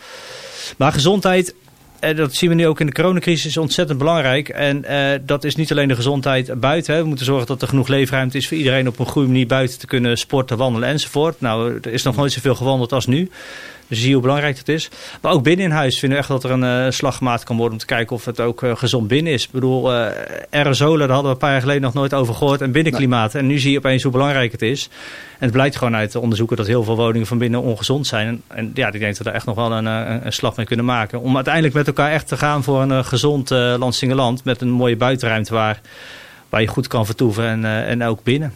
Maar 0.78 0.92
gezondheid 0.92 1.56
uh, 2.06 2.16
dat 2.16 2.34
zien 2.34 2.50
we 2.50 2.56
nu 2.56 2.68
ook 2.68 2.80
in 2.80 2.86
de 2.86 2.92
coronacrisis, 2.92 3.46
is 3.46 3.58
ontzettend 3.58 3.98
belangrijk. 3.98 4.50
En 4.50 4.86
uh, 4.90 5.12
dat 5.22 5.44
is 5.44 5.56
niet 5.56 5.72
alleen 5.72 5.88
de 5.88 5.96
gezondheid 5.96 6.60
buiten. 6.60 6.94
Hè. 6.94 7.02
We 7.02 7.08
moeten 7.08 7.26
zorgen 7.26 7.48
dat 7.48 7.62
er 7.62 7.68
genoeg 7.68 7.88
leefruimte 7.88 8.38
is 8.38 8.48
voor 8.48 8.58
iedereen 8.58 8.88
op 8.88 9.00
een 9.00 9.06
goede 9.06 9.28
manier 9.28 9.48
buiten 9.48 9.80
te 9.80 9.88
kunnen 9.88 10.18
sporten, 10.18 10.58
wandelen 10.58 10.90
enzovoort. 10.90 11.42
Nou, 11.42 11.80
er 11.82 11.94
is 11.94 12.04
nog 12.04 12.16
nooit 12.16 12.32
zoveel 12.32 12.56
gewandeld 12.56 12.92
als 12.92 13.06
nu. 13.06 13.30
Dus 13.88 13.98
zie 13.98 14.08
je 14.08 14.14
hoe 14.14 14.22
belangrijk 14.22 14.58
het 14.58 14.70
is. 14.70 14.90
Maar 15.22 15.32
ook 15.32 15.44
binnen 15.44 15.66
in 15.66 15.72
huis 15.72 16.00
vinden 16.00 16.18
we 16.18 16.24
echt 16.24 16.34
dat 16.34 16.44
er 16.44 16.52
een 16.52 16.86
uh, 16.86 16.92
slag 16.92 17.18
gemaakt 17.18 17.44
kan 17.44 17.56
worden 17.56 17.74
om 17.74 17.80
te 17.80 17.86
kijken 17.86 18.16
of 18.16 18.26
het 18.26 18.40
ook 18.40 18.62
uh, 18.62 18.76
gezond 18.76 19.08
binnen 19.08 19.34
is. 19.34 19.44
Ik 19.44 19.52
bedoel, 19.52 19.94
uh, 19.94 20.08
aerosolen, 20.50 21.00
daar 21.00 21.10
hadden 21.10 21.26
we 21.26 21.32
een 21.32 21.38
paar 21.38 21.52
jaar 21.52 21.62
geleden 21.62 21.82
nog 21.82 21.94
nooit 21.94 22.14
over 22.14 22.34
gehoord. 22.34 22.62
En 22.62 22.72
binnenklimaat. 22.72 23.36
En 23.36 23.48
nu 23.48 23.60
zie 23.60 23.72
je 23.72 23.78
opeens 23.78 24.04
hoe 24.04 24.12
belangrijk 24.12 24.52
het 24.52 24.62
is. 24.62 24.90
En 25.34 25.44
het 25.44 25.52
blijkt 25.52 25.76
gewoon 25.76 25.96
uit 25.96 26.16
onderzoeken 26.16 26.58
dat 26.58 26.68
heel 26.68 26.84
veel 26.84 26.96
woningen 26.96 27.28
van 27.28 27.38
binnen 27.38 27.62
ongezond 27.62 28.08
zijn. 28.08 28.28
En, 28.28 28.42
en 28.48 28.72
ja, 28.74 28.88
ik 28.88 29.00
denk 29.00 29.06
dat 29.06 29.18
we 29.18 29.24
daar 29.24 29.34
echt 29.34 29.46
nog 29.46 29.56
wel 29.56 29.72
een, 29.72 29.86
een, 29.86 30.34
slag 30.34 30.56
mee 30.56 30.66
kunnen 30.66 30.86
maken. 30.86 31.22
Om 31.22 31.36
uiteindelijk 31.36 31.74
met 31.74 31.88
elkaar 31.88 32.12
echt 32.12 32.28
te 32.28 32.38
gaan 32.38 32.64
voor 32.64 32.82
een 32.82 33.06
gezond 33.06 33.52
uh, 33.52 33.76
land 34.00 34.44
met 34.44 34.62
een 34.62 34.72
mooie 34.72 34.96
buitenruimte 34.96 35.54
waar, 35.54 35.82
waar 36.50 36.62
je 36.62 36.68
goed 36.68 36.88
kan 36.88 37.06
vertoeven 37.06 37.46
en, 37.46 37.66
en 37.66 38.04
ook 38.04 38.24
binnen. 38.24 38.54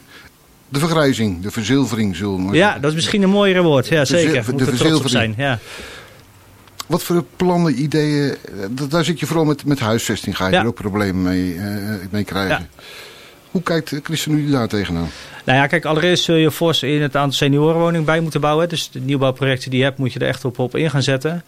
De 0.70 0.80
vergrijzing, 0.80 1.42
de 1.42 1.52
verzilvering 1.52 2.16
zullen 2.16 2.50
we 2.50 2.58
Ja, 2.58 2.80
dat 2.80 2.90
is 2.90 2.96
misschien 2.96 3.22
een 3.22 3.30
mooiere 3.30 3.62
woord. 3.62 3.88
Ja, 3.88 4.06
zeker. 4.06 4.46
De, 4.46 4.56
de 4.56 4.66
verzilvering. 4.66 5.10
Zijn, 5.10 5.34
ja. 5.38 5.60
Wat 6.88 7.04
voor 7.04 7.24
plannen, 7.36 7.82
ideeën, 7.82 8.36
daar 8.90 9.04
zit 9.04 9.20
je 9.20 9.26
vooral 9.26 9.46
met, 9.46 9.66
met 9.66 9.80
huisvesting, 9.80 10.38
ga 10.38 10.48
je 10.48 10.56
er 10.56 10.66
ook 10.66 10.76
problemen 10.76 11.24
mee, 11.24 11.54
uh, 11.56 11.96
mee 12.10 12.24
krijgen. 12.24 12.68
Ja. 12.76 12.84
Hoe 13.52 13.62
kijkt 13.62 13.94
ChristenUnie 14.04 14.52
daar 14.52 14.68
tegenaan? 14.68 15.10
Nou 15.50 15.62
ja, 15.62 15.68
kijk, 15.68 15.86
allereerst 15.86 16.24
zul 16.24 16.36
je 16.36 16.52
fors 16.52 16.84
in 16.84 17.02
het 17.02 17.16
aantal 17.16 17.38
seniorenwoningen 17.38 18.06
bij 18.06 18.20
moeten 18.20 18.42
bouwen. 18.42 18.70
Dus 18.70 18.90
de 18.92 19.00
nieuwbouwprojecten 19.00 19.70
die 19.70 19.80
je 19.80 19.86
hebt, 19.86 19.98
moet 19.98 20.14
je 20.14 20.20
er 20.20 20.28
echt 20.28 20.46
op, 20.46 20.60
op 20.60 20.76
in 20.76 20.90
gaan 20.90 21.04
zetten. 21.04 21.44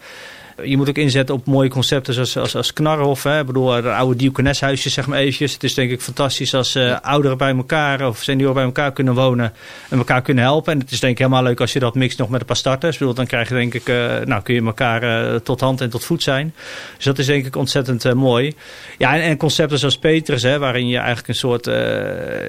Je 0.62 0.76
moet 0.76 0.88
ook 0.88 0.96
inzetten 0.96 1.34
op 1.34 1.46
mooie 1.46 1.68
concepten 1.68 2.14
zoals, 2.14 2.36
als, 2.36 2.56
als 2.56 2.72
Knarrenhof. 2.72 3.22
Hè. 3.22 3.40
Ik 3.40 3.46
bedoel, 3.46 3.82
de 3.82 3.92
oude 3.92 4.16
diakoneshuisjes, 4.16 4.92
zeg 4.92 5.06
maar 5.06 5.18
eventjes. 5.18 5.52
Het 5.52 5.64
is 5.64 5.74
denk 5.74 5.90
ik 5.90 6.00
fantastisch 6.00 6.54
als 6.54 6.76
uh, 6.76 7.00
ouderen 7.00 7.38
bij 7.38 7.56
elkaar 7.56 8.06
of 8.06 8.22
senioren 8.22 8.54
bij 8.54 8.64
elkaar 8.64 8.92
kunnen 8.92 9.14
wonen 9.14 9.52
en 9.88 9.98
elkaar 9.98 10.22
kunnen 10.22 10.44
helpen. 10.44 10.72
En 10.72 10.78
het 10.78 10.90
is 10.90 11.00
denk 11.00 11.12
ik 11.12 11.18
helemaal 11.18 11.42
leuk 11.42 11.60
als 11.60 11.72
je 11.72 11.78
dat 11.78 11.94
mixt 11.94 12.18
nog 12.18 12.28
met 12.28 12.40
een 12.40 12.46
paar 12.46 12.56
starters. 12.56 12.98
Ik 12.98 13.16
dan 13.16 13.26
krijg 13.26 13.48
je 13.48 13.54
denk 13.54 13.74
ik, 13.74 13.88
uh, 13.88 14.18
nou 14.24 14.42
kun 14.42 14.54
je 14.54 14.62
elkaar 14.62 15.32
uh, 15.32 15.36
tot 15.36 15.60
hand 15.60 15.80
en 15.80 15.90
tot 15.90 16.04
voet 16.04 16.22
zijn. 16.22 16.54
Dus 16.96 17.04
dat 17.04 17.18
is 17.18 17.26
denk 17.26 17.46
ik 17.46 17.56
ontzettend 17.56 18.14
mooi. 18.14 18.54
Ja, 18.98 19.14
en, 19.14 19.22
en, 19.22 19.36
concepten 19.36 19.78
zoals 19.78 19.98
Petrus, 19.98 20.42
hè, 20.42 20.58
waarin 20.58 20.88
je 20.88 20.96
eigenlijk 20.96 21.28
een 21.28 21.34
soort 21.34 21.64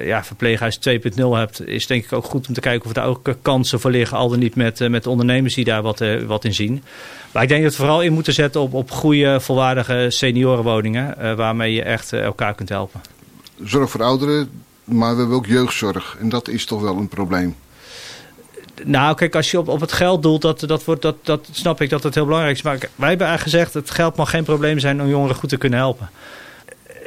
ja, 0.04 0.24
verpleeghuis 0.24 0.78
2.0 0.88 1.24
hebt, 1.30 1.43
is 1.64 1.86
denk 1.86 2.04
ik 2.04 2.12
ook 2.12 2.24
goed 2.24 2.48
om 2.48 2.54
te 2.54 2.60
kijken 2.60 2.90
of 2.90 2.96
er 2.96 3.02
ook 3.02 3.34
kansen 3.42 3.80
voor 3.80 3.90
liggen, 3.90 4.16
al 4.16 4.28
dan 4.28 4.38
niet 4.38 4.54
met, 4.54 4.88
met 4.88 5.06
ondernemers 5.06 5.54
die 5.54 5.64
daar 5.64 5.82
wat, 5.82 6.02
wat 6.26 6.44
in 6.44 6.54
zien. 6.54 6.82
Maar 7.32 7.42
ik 7.42 7.48
denk 7.48 7.62
dat 7.62 7.72
we 7.72 7.78
vooral 7.78 8.02
in 8.02 8.12
moeten 8.12 8.32
zetten 8.32 8.60
op, 8.60 8.74
op 8.74 8.90
goede, 8.90 9.40
volwaardige 9.40 10.06
seniorenwoningen. 10.08 11.36
Waarmee 11.36 11.72
je 11.72 11.82
echt 11.82 12.12
elkaar 12.12 12.54
kunt 12.54 12.68
helpen. 12.68 13.00
Zorg 13.64 13.90
voor 13.90 14.02
ouderen, 14.02 14.50
maar 14.84 15.12
we 15.12 15.18
hebben 15.18 15.36
ook 15.36 15.46
jeugdzorg. 15.46 16.16
En 16.20 16.28
dat 16.28 16.48
is 16.48 16.64
toch 16.64 16.80
wel 16.80 16.96
een 16.96 17.08
probleem. 17.08 17.56
Nou, 18.84 19.14
kijk, 19.14 19.34
als 19.34 19.50
je 19.50 19.58
op, 19.58 19.68
op 19.68 19.80
het 19.80 19.92
geld 19.92 20.22
doelt, 20.22 20.42
dat, 20.42 20.60
dat, 20.60 20.84
wordt, 20.84 21.02
dat, 21.02 21.16
dat 21.22 21.48
snap 21.50 21.80
ik 21.80 21.90
dat 21.90 22.02
het 22.02 22.14
heel 22.14 22.24
belangrijk 22.24 22.56
is. 22.56 22.62
Maar 22.62 22.78
wij 22.78 23.08
hebben 23.08 23.26
eigenlijk 23.26 23.56
gezegd, 23.56 23.74
het 23.74 23.90
geld 23.90 24.16
mag 24.16 24.30
geen 24.30 24.44
probleem 24.44 24.78
zijn 24.78 25.02
om 25.02 25.08
jongeren 25.08 25.36
goed 25.36 25.48
te 25.48 25.56
kunnen 25.56 25.78
helpen. 25.78 26.10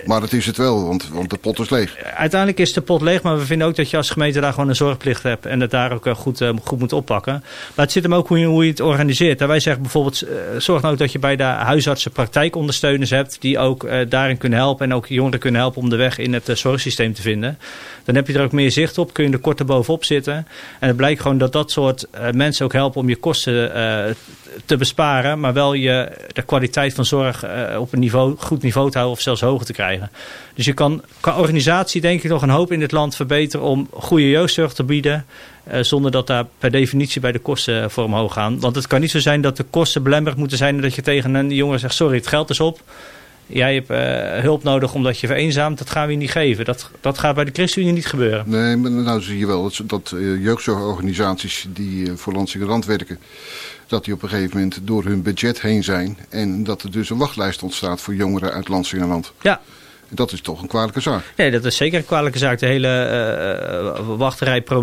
Maar 0.06 0.20
dat 0.20 0.34
is 0.34 0.46
het 0.46 0.58
wel, 0.58 0.86
want, 0.86 1.10
want 1.10 1.30
de 1.30 1.38
pot 1.38 1.60
is 1.60 1.70
leeg. 1.70 1.96
Uiteindelijk 1.98 2.60
is 2.60 2.74
de 2.74 2.82
pot 2.82 3.01
leeg, 3.01 3.22
maar 3.22 3.38
we 3.38 3.46
vinden 3.46 3.68
ook 3.68 3.75
dat 3.75 3.89
je 3.89 3.98
als 3.98 4.10
gemeente 4.10 4.39
daar 4.39 4.54
gewoon 4.54 4.70
een 4.70 4.75
zorgplicht 4.75 5.24
hebt. 5.24 5.46
En 5.46 5.60
het 5.60 5.72
daar 5.72 5.92
ook 5.92 6.06
eh, 6.06 6.16
goed, 6.16 6.42
uh, 6.42 6.50
goed 6.63 6.80
moet 6.80 6.94
oppakken. 6.94 7.34
Maar 7.75 7.86
het 7.86 7.92
zit 7.92 8.04
hem 8.04 8.13
ook 8.13 8.27
hoe 8.27 8.39
je, 8.39 8.46
hoe 8.46 8.63
je 8.63 8.70
het 8.70 8.80
organiseert. 8.80 9.42
En 9.42 9.48
wij 9.48 9.60
zeggen 9.60 9.82
bijvoorbeeld, 9.82 10.24
uh, 10.24 10.30
zorg 10.58 10.82
nou 10.82 10.94
ook 10.94 11.00
dat 11.00 11.12
je 11.12 11.20
bij 11.20 11.36
de 11.36 11.44
huisartsen 11.44 12.12
praktijkondersteuners 12.12 13.10
hebt. 13.10 13.42
Die 13.42 13.60
ook 13.60 13.88
daarin 14.10 14.38
kunnen 14.38 14.60
helpen 14.60 14.86
en 14.86 14.94
ook 14.94 15.08
jongeren 15.08 15.39
kunnen 15.39 15.62
helpen 15.62 15.82
om 15.82 15.89
de 15.89 15.96
weg 15.96 16.18
in 16.18 16.34
het 16.34 16.50
zorgsysteem 16.54 17.13
te 17.13 17.22
vinden. 17.22 17.58
Dan 18.04 18.16
heb 18.16 18.27
je 18.27 18.34
er 18.34 18.44
ook 18.44 18.51
meer 18.51 18.72
zicht 18.72 18.98
op, 18.98 19.13
kun 19.13 19.25
je 19.25 19.32
er 19.32 19.39
korter 19.39 19.66
bovenop 19.66 20.04
zitten. 20.04 20.48
En 20.80 20.88
het 20.88 20.98
blijkt 20.98 21.22
gewoon 21.22 21.38
dat 21.38 21.51
dat 21.51 21.72
soort 21.72 22.08
mensen 22.32 22.66
ook 22.66 22.74
helpen 22.74 23.01
om 23.01 23.10
je 23.10 23.16
kosten 23.16 23.72
te 24.66 24.77
besparen. 24.77 25.39
Maar 25.39 25.54
wel 25.54 25.74
je, 25.74 26.12
de 26.34 26.42
kwaliteit 26.42 26.94
van 26.94 27.06
zorg 27.06 27.46
op 27.77 27.94
een 27.94 28.00
niveau, 28.00 28.36
goed 28.38 28.63
niveau 28.63 28.92
te 28.92 28.98
houden 28.98 29.18
of 29.18 29.24
zelfs 29.24 29.42
hoger 29.42 29.66
te 29.66 29.74
krijgen. 29.74 29.87
Dus 30.53 30.65
je 30.65 30.74
kan 30.74 31.01
qua 31.20 31.38
organisatie 31.38 32.01
denk 32.01 32.24
ik 32.24 32.29
nog 32.29 32.41
een 32.41 32.50
hoop 32.50 32.72
in 32.72 32.79
dit 32.79 32.91
land 32.91 33.15
verbeteren 33.15 33.65
om 33.65 33.88
goede 33.91 34.29
jeugdzorg 34.29 34.74
te 34.74 34.84
bieden. 34.84 35.25
Uh, 35.72 35.79
zonder 35.82 36.12
dat 36.12 36.27
daar 36.27 36.46
per 36.60 36.72
definitie 36.72 37.22
bij 37.22 37.32
de 37.32 37.39
kosten 37.39 37.91
voor 37.91 38.03
omhoog 38.03 38.34
gaan. 38.34 38.60
Want 38.60 38.75
het 38.75 38.88
kan 38.88 39.00
niet 39.00 39.12
zo 39.12 39.20
zijn 39.20 39.41
dat 39.41 39.58
de 39.58 39.65
kosten 39.70 40.03
belemmerend 40.03 40.39
moeten 40.39 40.58
zijn. 40.58 40.82
Dat 40.82 40.96
je 40.96 41.01
tegen 41.01 41.34
een 41.34 41.50
jongen 41.50 41.79
zegt, 41.79 41.94
sorry 41.94 42.17
het 42.17 42.27
geld 42.27 42.50
is 42.50 42.60
op. 42.60 42.82
Jij 43.46 43.74
hebt 43.74 43.89
uh, 43.89 44.41
hulp 44.44 44.63
nodig 44.63 44.94
omdat 44.94 45.20
je 45.20 45.27
vereenzaamt. 45.27 45.77
Dat 45.77 45.89
gaan 45.89 46.06
we 46.06 46.12
je 46.12 46.17
niet 46.17 46.32
geven. 46.32 46.65
Dat, 46.65 46.91
dat 47.01 47.17
gaat 47.17 47.36
bij 47.36 47.46
de 47.46 47.51
ChristenUnie 47.53 47.94
niet 47.94 48.08
gebeuren. 48.08 48.44
Nee, 48.48 48.75
maar 48.75 48.91
nou 48.91 49.22
zie 49.22 49.38
je 49.38 49.48
wel 49.48 49.72
dat, 49.84 50.13
jeugdzorgorganisaties 50.39 51.65
die 51.70 52.12
voor 52.15 52.34
Landse 52.34 52.65
Rand 52.65 52.86
werken 52.86 53.20
dat 53.88 54.06
die 54.06 54.13
op 54.13 54.24
een 54.24 54.29
gegeven 54.29 54.58
moment 54.58 54.79
door 54.84 55.03
hun 55.03 55.22
budget 55.22 55.62
heen 55.62 55.84
zijn. 55.84 56.17
En 56.29 56.63
dat 56.63 56.84
er 56.84 56.91
dus 56.91 57.10
een 57.10 57.17
wachtlijst 57.17 57.63
ontstaat 57.63 58.01
voor 58.01 58.15
jongeren 58.15 58.53
uit 58.53 58.67
Landsingerland. 58.67 59.34
Ja. 59.41 59.62
Dat 60.10 60.32
is 60.32 60.41
toch 60.41 60.62
een 60.62 60.67
kwalijke 60.67 61.00
zaak? 61.00 61.24
Nee, 61.36 61.51
dat 61.51 61.65
is 61.65 61.75
zeker 61.75 61.98
een 61.98 62.06
kwalijke 62.06 62.38
zaak. 62.38 62.60
De 62.60 62.65
hele 62.65 62.88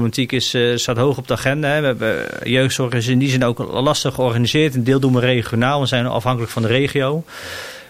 uh, 0.06 0.26
is, 0.26 0.54
uh, 0.54 0.76
staat 0.76 0.96
hoog 0.96 1.18
op 1.18 1.28
de 1.28 1.34
agenda. 1.34 1.68
Hè. 1.68 1.80
We 1.80 1.87
hebben 1.87 2.26
jeugdzorg 2.42 2.92
is 2.92 3.06
in 3.06 3.18
die 3.18 3.28
zin 3.28 3.44
ook 3.44 3.58
lastig 3.58 4.14
georganiseerd. 4.14 4.75
Een 4.75 4.84
deel 4.84 5.00
doen 5.00 5.14
we 5.14 5.20
regionaal. 5.20 5.80
We 5.80 5.87
zijn 5.87 6.06
afhankelijk 6.06 6.52
van 6.52 6.62
de 6.62 6.68
regio. 6.68 7.25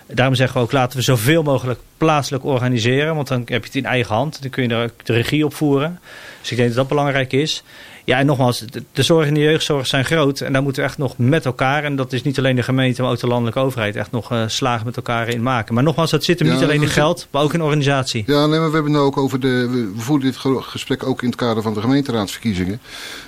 Daarom 0.06 0.34
zeggen 0.34 0.56
we 0.56 0.62
ook 0.62 0.72
laten 0.72 0.98
we 0.98 1.04
zoveel 1.04 1.42
mogelijk 1.42 1.80
plaatselijk 1.96 2.44
organiseren. 2.44 3.14
Want 3.14 3.28
dan 3.28 3.38
heb 3.38 3.60
je 3.60 3.66
het 3.66 3.74
in 3.74 3.84
eigen 3.84 4.14
hand. 4.14 4.42
Dan 4.42 4.50
kun 4.50 4.62
je 4.62 4.74
er 4.74 4.90
de 5.02 5.12
regie 5.12 5.44
op 5.44 5.54
voeren. 5.54 6.00
Dus 6.40 6.50
ik 6.50 6.56
denk 6.56 6.68
dat 6.68 6.78
dat 6.78 6.88
belangrijk 6.88 7.32
is. 7.32 7.62
Ja, 8.04 8.18
en 8.18 8.26
nogmaals, 8.26 8.64
de, 8.92 9.02
zorg 9.02 9.26
en 9.26 9.34
de 9.34 9.40
jeugdzorg 9.40 9.86
zijn 9.86 10.04
groot. 10.04 10.40
En 10.40 10.52
daar 10.52 10.62
moeten 10.62 10.82
we 10.82 10.88
echt 10.88 10.98
nog 10.98 11.18
met 11.18 11.44
elkaar, 11.44 11.84
en 11.84 11.96
dat 11.96 12.12
is 12.12 12.22
niet 12.22 12.38
alleen 12.38 12.56
de 12.56 12.62
gemeente, 12.62 13.02
maar 13.02 13.10
ook 13.10 13.20
de 13.20 13.26
landelijke 13.26 13.58
overheid, 13.58 13.96
echt 13.96 14.10
nog 14.10 14.32
uh, 14.32 14.42
slagen 14.46 14.86
met 14.86 14.96
elkaar 14.96 15.28
in 15.28 15.42
maken. 15.42 15.74
Maar 15.74 15.82
nogmaals, 15.82 16.10
dat 16.10 16.24
zit 16.24 16.38
hem 16.38 16.48
ja, 16.48 16.54
niet 16.54 16.62
alleen 16.62 16.82
in 16.82 16.88
geld, 16.88 17.26
maar 17.30 17.42
ook 17.42 17.54
in 17.54 17.62
organisatie. 17.62 18.24
Ja, 18.26 18.46
nee, 18.46 18.58
maar 18.58 18.68
we 18.68 18.74
hebben 18.74 18.92
het 18.92 19.02
ook 19.02 19.16
over 19.16 19.40
de. 19.40 19.68
We 19.94 20.02
voeren 20.02 20.26
dit 20.26 20.36
gesprek 20.60 21.06
ook 21.06 21.22
in 21.22 21.28
het 21.28 21.36
kader 21.36 21.62
van 21.62 21.74
de 21.74 21.80
gemeenteraadsverkiezingen. 21.80 22.80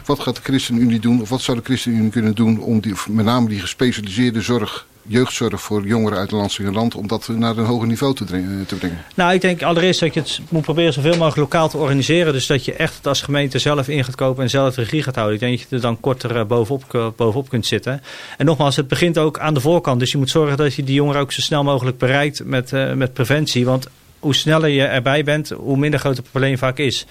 Wat 0.04 0.20
gaat 0.20 0.36
de 0.36 0.42
ChristenUnie 0.42 1.00
doen, 1.00 1.20
of 1.20 1.28
wat 1.28 1.40
zou 1.40 1.58
de 1.58 1.64
ChristenUnie 1.64 2.10
kunnen 2.10 2.34
doen 2.34 2.60
om 2.60 2.80
die, 2.80 2.94
met 3.08 3.24
name 3.24 3.48
die 3.48 3.60
gespecialiseerde 3.60 4.40
zorg 4.40 4.86
jeugdzorg 5.06 5.60
voor 5.60 5.86
jongeren 5.86 6.18
uit 6.18 6.30
het 6.30 6.74
land 6.74 6.94
om 6.94 7.06
dat 7.06 7.28
naar 7.28 7.56
een 7.56 7.64
hoger 7.64 7.86
niveau 7.86 8.14
te, 8.14 8.24
te, 8.66 8.76
brengen? 8.76 9.04
Nou, 9.14 9.34
ik 9.34 9.40
denk 9.40 9.62
allereerst 9.62 10.00
dat 10.00 10.14
je 10.14 10.20
het 10.20 10.40
moet 10.48 10.62
proberen 10.62 10.92
zoveel 10.92 11.16
mogelijk 11.16 11.36
lokaal 11.36 11.68
te 11.68 11.76
organiseren. 11.76 12.32
Dus 12.32 12.46
dat 12.46 12.64
je 12.64 12.72
echt 12.72 12.96
het 12.96 13.06
als 13.06 13.22
gemeente 13.22 13.58
zelf 13.58 13.88
in 13.88 14.04
gaat 14.04 14.14
kopen 14.14 14.42
en 14.42 14.50
zelf 14.50 14.76
regie 14.76 15.02
gaat 15.02 15.14
houden. 15.14 15.34
Ik 15.34 15.40
denk 15.40 15.58
dat 15.58 15.68
je 15.68 15.74
er 15.76 15.82
dan 15.82 16.00
korter 16.00 16.36
eh, 16.36 16.44
bovenop, 16.44 17.12
bovenop 17.16 17.48
kunt 17.48 17.66
zitten. 17.66 18.02
En 18.36 18.46
nogmaals, 18.46 18.76
het 18.76 18.88
begint 18.88 19.18
ook 19.18 19.38
aan 19.38 19.54
de 19.54 19.60
voorkant. 19.60 20.00
Dus 20.00 20.12
je 20.12 20.18
moet 20.18 20.30
zorgen 20.30 20.56
dat 20.56 20.74
je 20.74 20.84
die 20.84 20.94
jongeren 20.94 21.20
ook 21.20 21.32
zo 21.32 21.40
snel 21.40 21.64
mogelijk 21.64 21.98
bereikt 21.98 22.44
met, 22.44 22.70
met 22.94 23.12
preventie. 23.12 23.64
Want 23.64 23.86
hoe 24.18 24.34
sneller 24.34 24.68
je 24.68 24.82
erbij 24.82 25.24
bent, 25.24 25.48
hoe 25.48 25.76
minder 25.76 26.00
groot 26.00 26.16
het 26.16 26.30
probleem 26.30 26.58
vaak 26.58 26.78
is. 26.78 27.06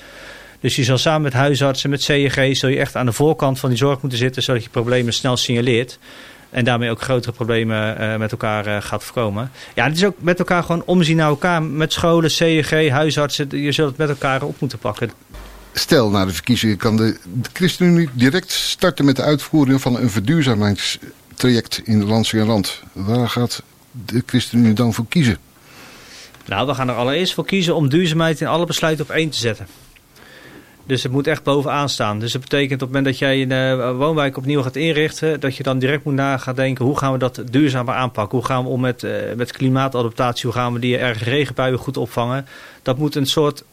Dus 0.60 0.76
je 0.76 0.84
zal 0.84 0.98
samen 0.98 1.22
met 1.22 1.34
huisartsen, 1.34 1.90
met 1.90 2.04
CEG, 2.04 2.58
zul 2.58 2.70
je 2.70 2.78
echt 2.78 2.96
aan 2.96 3.06
de 3.06 3.12
voorkant 3.12 3.60
van 3.60 3.70
die 3.70 3.78
zorg 3.78 4.02
moeten 4.02 4.20
zitten, 4.20 4.44
zodat 4.44 4.64
je 4.64 4.70
problemen 4.70 5.14
snel 5.14 5.38
signaleert. 5.38 6.00
En 6.50 6.66
daarmee 6.66 6.90
ook 6.90 7.02
grotere 7.02 7.32
problemen 7.32 8.02
uh, 8.02 8.16
met 8.16 8.32
elkaar 8.32 8.68
uh, 8.68 8.78
gaat 8.80 9.04
voorkomen. 9.04 9.52
Ja, 9.74 9.86
het 9.86 9.96
is 9.96 10.06
ook 10.06 10.16
met 10.18 10.40
elkaar 10.40 10.64
gewoon 10.64 10.84
omzien 10.86 11.18
naar 11.18 11.28
elkaar. 11.28 11.64
Met 11.64 11.94
scholen, 11.94 12.32
CEG, 12.32 12.90
huisartsen. 12.90 13.62
Je 13.62 13.72
zult 13.72 13.90
het 13.90 13.98
met 13.98 14.10
elkaar 14.10 14.44
op 14.44 14.60
moeten 14.60 14.80
pakken. 14.80 15.12
Stel, 15.74 16.10
na 16.10 16.26
de 16.26 16.34
verkiezingen 16.34 16.78
kan 16.78 16.98
de, 16.98 17.18
de 17.24 17.50
ChristenUnie 17.54 18.10
direct 18.14 18.52
starten 18.52 19.06
met 19.06 19.16
de 19.16 19.22
uitvoering 19.22 19.82
van 19.82 19.98
een 19.98 20.10
verduurzamingstraject 20.10 21.82
in 21.84 22.00
de 22.00 22.06
Landse 22.06 22.38
Land. 22.38 22.82
Waar 22.92 23.30
gaat 23.30 23.64
de 23.92 24.24
ChristenUnie 24.26 24.74
dan 24.74 24.94
voor 24.94 25.08
kiezen? 25.08 25.38
Nou, 26.46 26.68
we 26.68 26.74
gaan 26.74 26.90
er 26.90 26.96
allereerst 26.96 27.34
voor 27.34 27.46
kiezen 27.46 27.76
om 27.76 27.90
duurzaamheid 27.90 28.42
in 28.42 28.48
alle 28.48 28.66
besluiten 28.66 29.06
op 29.06 29.12
één 29.12 29.30
te 29.30 29.38
zetten. 29.38 29.68
Dus 30.86 31.04
het 31.04 31.12
moet 31.12 31.28
echt 31.28 31.44
bovenaan 31.44 31.90
staan. 31.90 32.20
Dus 32.20 32.32
dat 32.32 32.42
betekent 32.42 32.82
op 32.82 32.88
het 32.88 32.88
moment 32.88 33.06
dat 33.06 33.18
jij 33.18 33.42
een 33.42 33.80
uh, 33.80 33.98
woonwijk 33.98 34.38
opnieuw 34.38 34.62
gaat 34.62 34.76
inrichten, 34.76 35.40
dat 35.40 35.56
je 35.56 35.64
dan 35.64 35.80
direct 35.80 36.04
moet 36.04 36.14
na 36.14 36.38
gaan 36.38 36.56
denken 36.56 36.86
hoe 36.86 36.98
gaan 36.98 37.12
we 37.12 37.18
dat 37.18 37.42
duurzamer 37.52 37.94
aanpakken? 37.94 38.38
Hoe 38.38 38.48
gaan 38.48 38.64
we 38.64 38.70
om 38.70 38.82
met, 38.82 39.04
uh, 39.04 39.12
met 39.36 39.52
klimaatadaptatie? 39.52 40.46
Hoe 40.46 40.60
gaan 40.60 40.74
we 40.74 40.80
die 40.80 40.98
erge 40.98 41.24
regenbuien 41.24 41.78
goed 41.78 41.98
opvangen? 41.98 42.48
Dat 42.82 42.98
moet 42.98 43.16
een 43.16 43.26
soort 43.26 43.64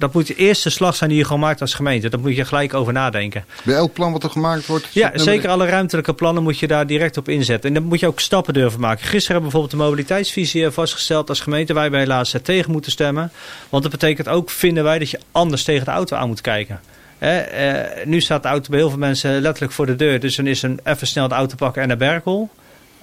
dat 0.00 0.14
moet 0.14 0.26
de 0.26 0.34
eerste 0.34 0.70
slag 0.70 0.96
zijn 0.96 1.10
die 1.10 1.18
je 1.18 1.24
gewoon 1.24 1.40
maakt 1.40 1.60
als 1.60 1.74
gemeente. 1.74 2.08
Daar 2.08 2.20
moet 2.20 2.36
je 2.36 2.44
gelijk 2.44 2.74
over 2.74 2.92
nadenken. 2.92 3.44
Bij 3.64 3.74
elk 3.74 3.92
plan 3.92 4.12
wat 4.12 4.22
er 4.22 4.30
gemaakt 4.30 4.66
wordt? 4.66 4.88
Ja, 4.92 5.10
zeker 5.14 5.48
alle 5.50 5.66
ruimtelijke 5.66 6.14
plannen 6.14 6.42
moet 6.42 6.58
je 6.58 6.66
daar 6.66 6.86
direct 6.86 7.16
op 7.16 7.28
inzetten. 7.28 7.68
En 7.68 7.74
dan 7.74 7.84
moet 7.84 8.00
je 8.00 8.06
ook 8.06 8.20
stappen 8.20 8.54
durven 8.54 8.80
maken. 8.80 9.00
Gisteren 9.06 9.20
hebben 9.26 9.42
we 9.42 9.50
bijvoorbeeld 9.50 9.70
de 9.80 9.88
mobiliteitsvisie 9.88 10.70
vastgesteld 10.70 11.28
als 11.28 11.40
gemeente. 11.40 11.74
Wij 11.74 11.90
bij 11.90 12.00
helaas 12.00 12.34
tegen 12.42 12.72
moeten 12.72 12.90
stemmen. 12.90 13.32
Want 13.68 13.82
dat 13.82 13.92
betekent 13.92 14.28
ook, 14.28 14.50
vinden 14.50 14.84
wij, 14.84 14.98
dat 14.98 15.10
je 15.10 15.20
anders 15.32 15.64
tegen 15.64 15.84
de 15.84 15.90
auto 15.90 16.16
aan 16.16 16.28
moet 16.28 16.40
kijken. 16.40 16.80
eh, 17.18 18.04
nu 18.04 18.20
staat 18.20 18.42
de 18.42 18.48
auto 18.48 18.70
bij 18.70 18.78
heel 18.78 18.88
veel 18.90 18.98
mensen 18.98 19.40
letterlijk 19.40 19.72
voor 19.72 19.86
de 19.86 19.96
deur. 19.96 20.20
Dus 20.20 20.36
dan 20.36 20.46
is 20.46 20.62
een 20.62 20.80
even 20.84 21.06
snel 21.06 21.28
de 21.28 21.34
auto 21.34 21.56
pakken 21.56 21.82
en 21.82 21.88
naar 21.88 21.96
Berkel. 21.96 22.50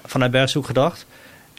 Vanuit 0.06 0.32
Bergshoek 0.32 0.66
gedacht 0.66 1.06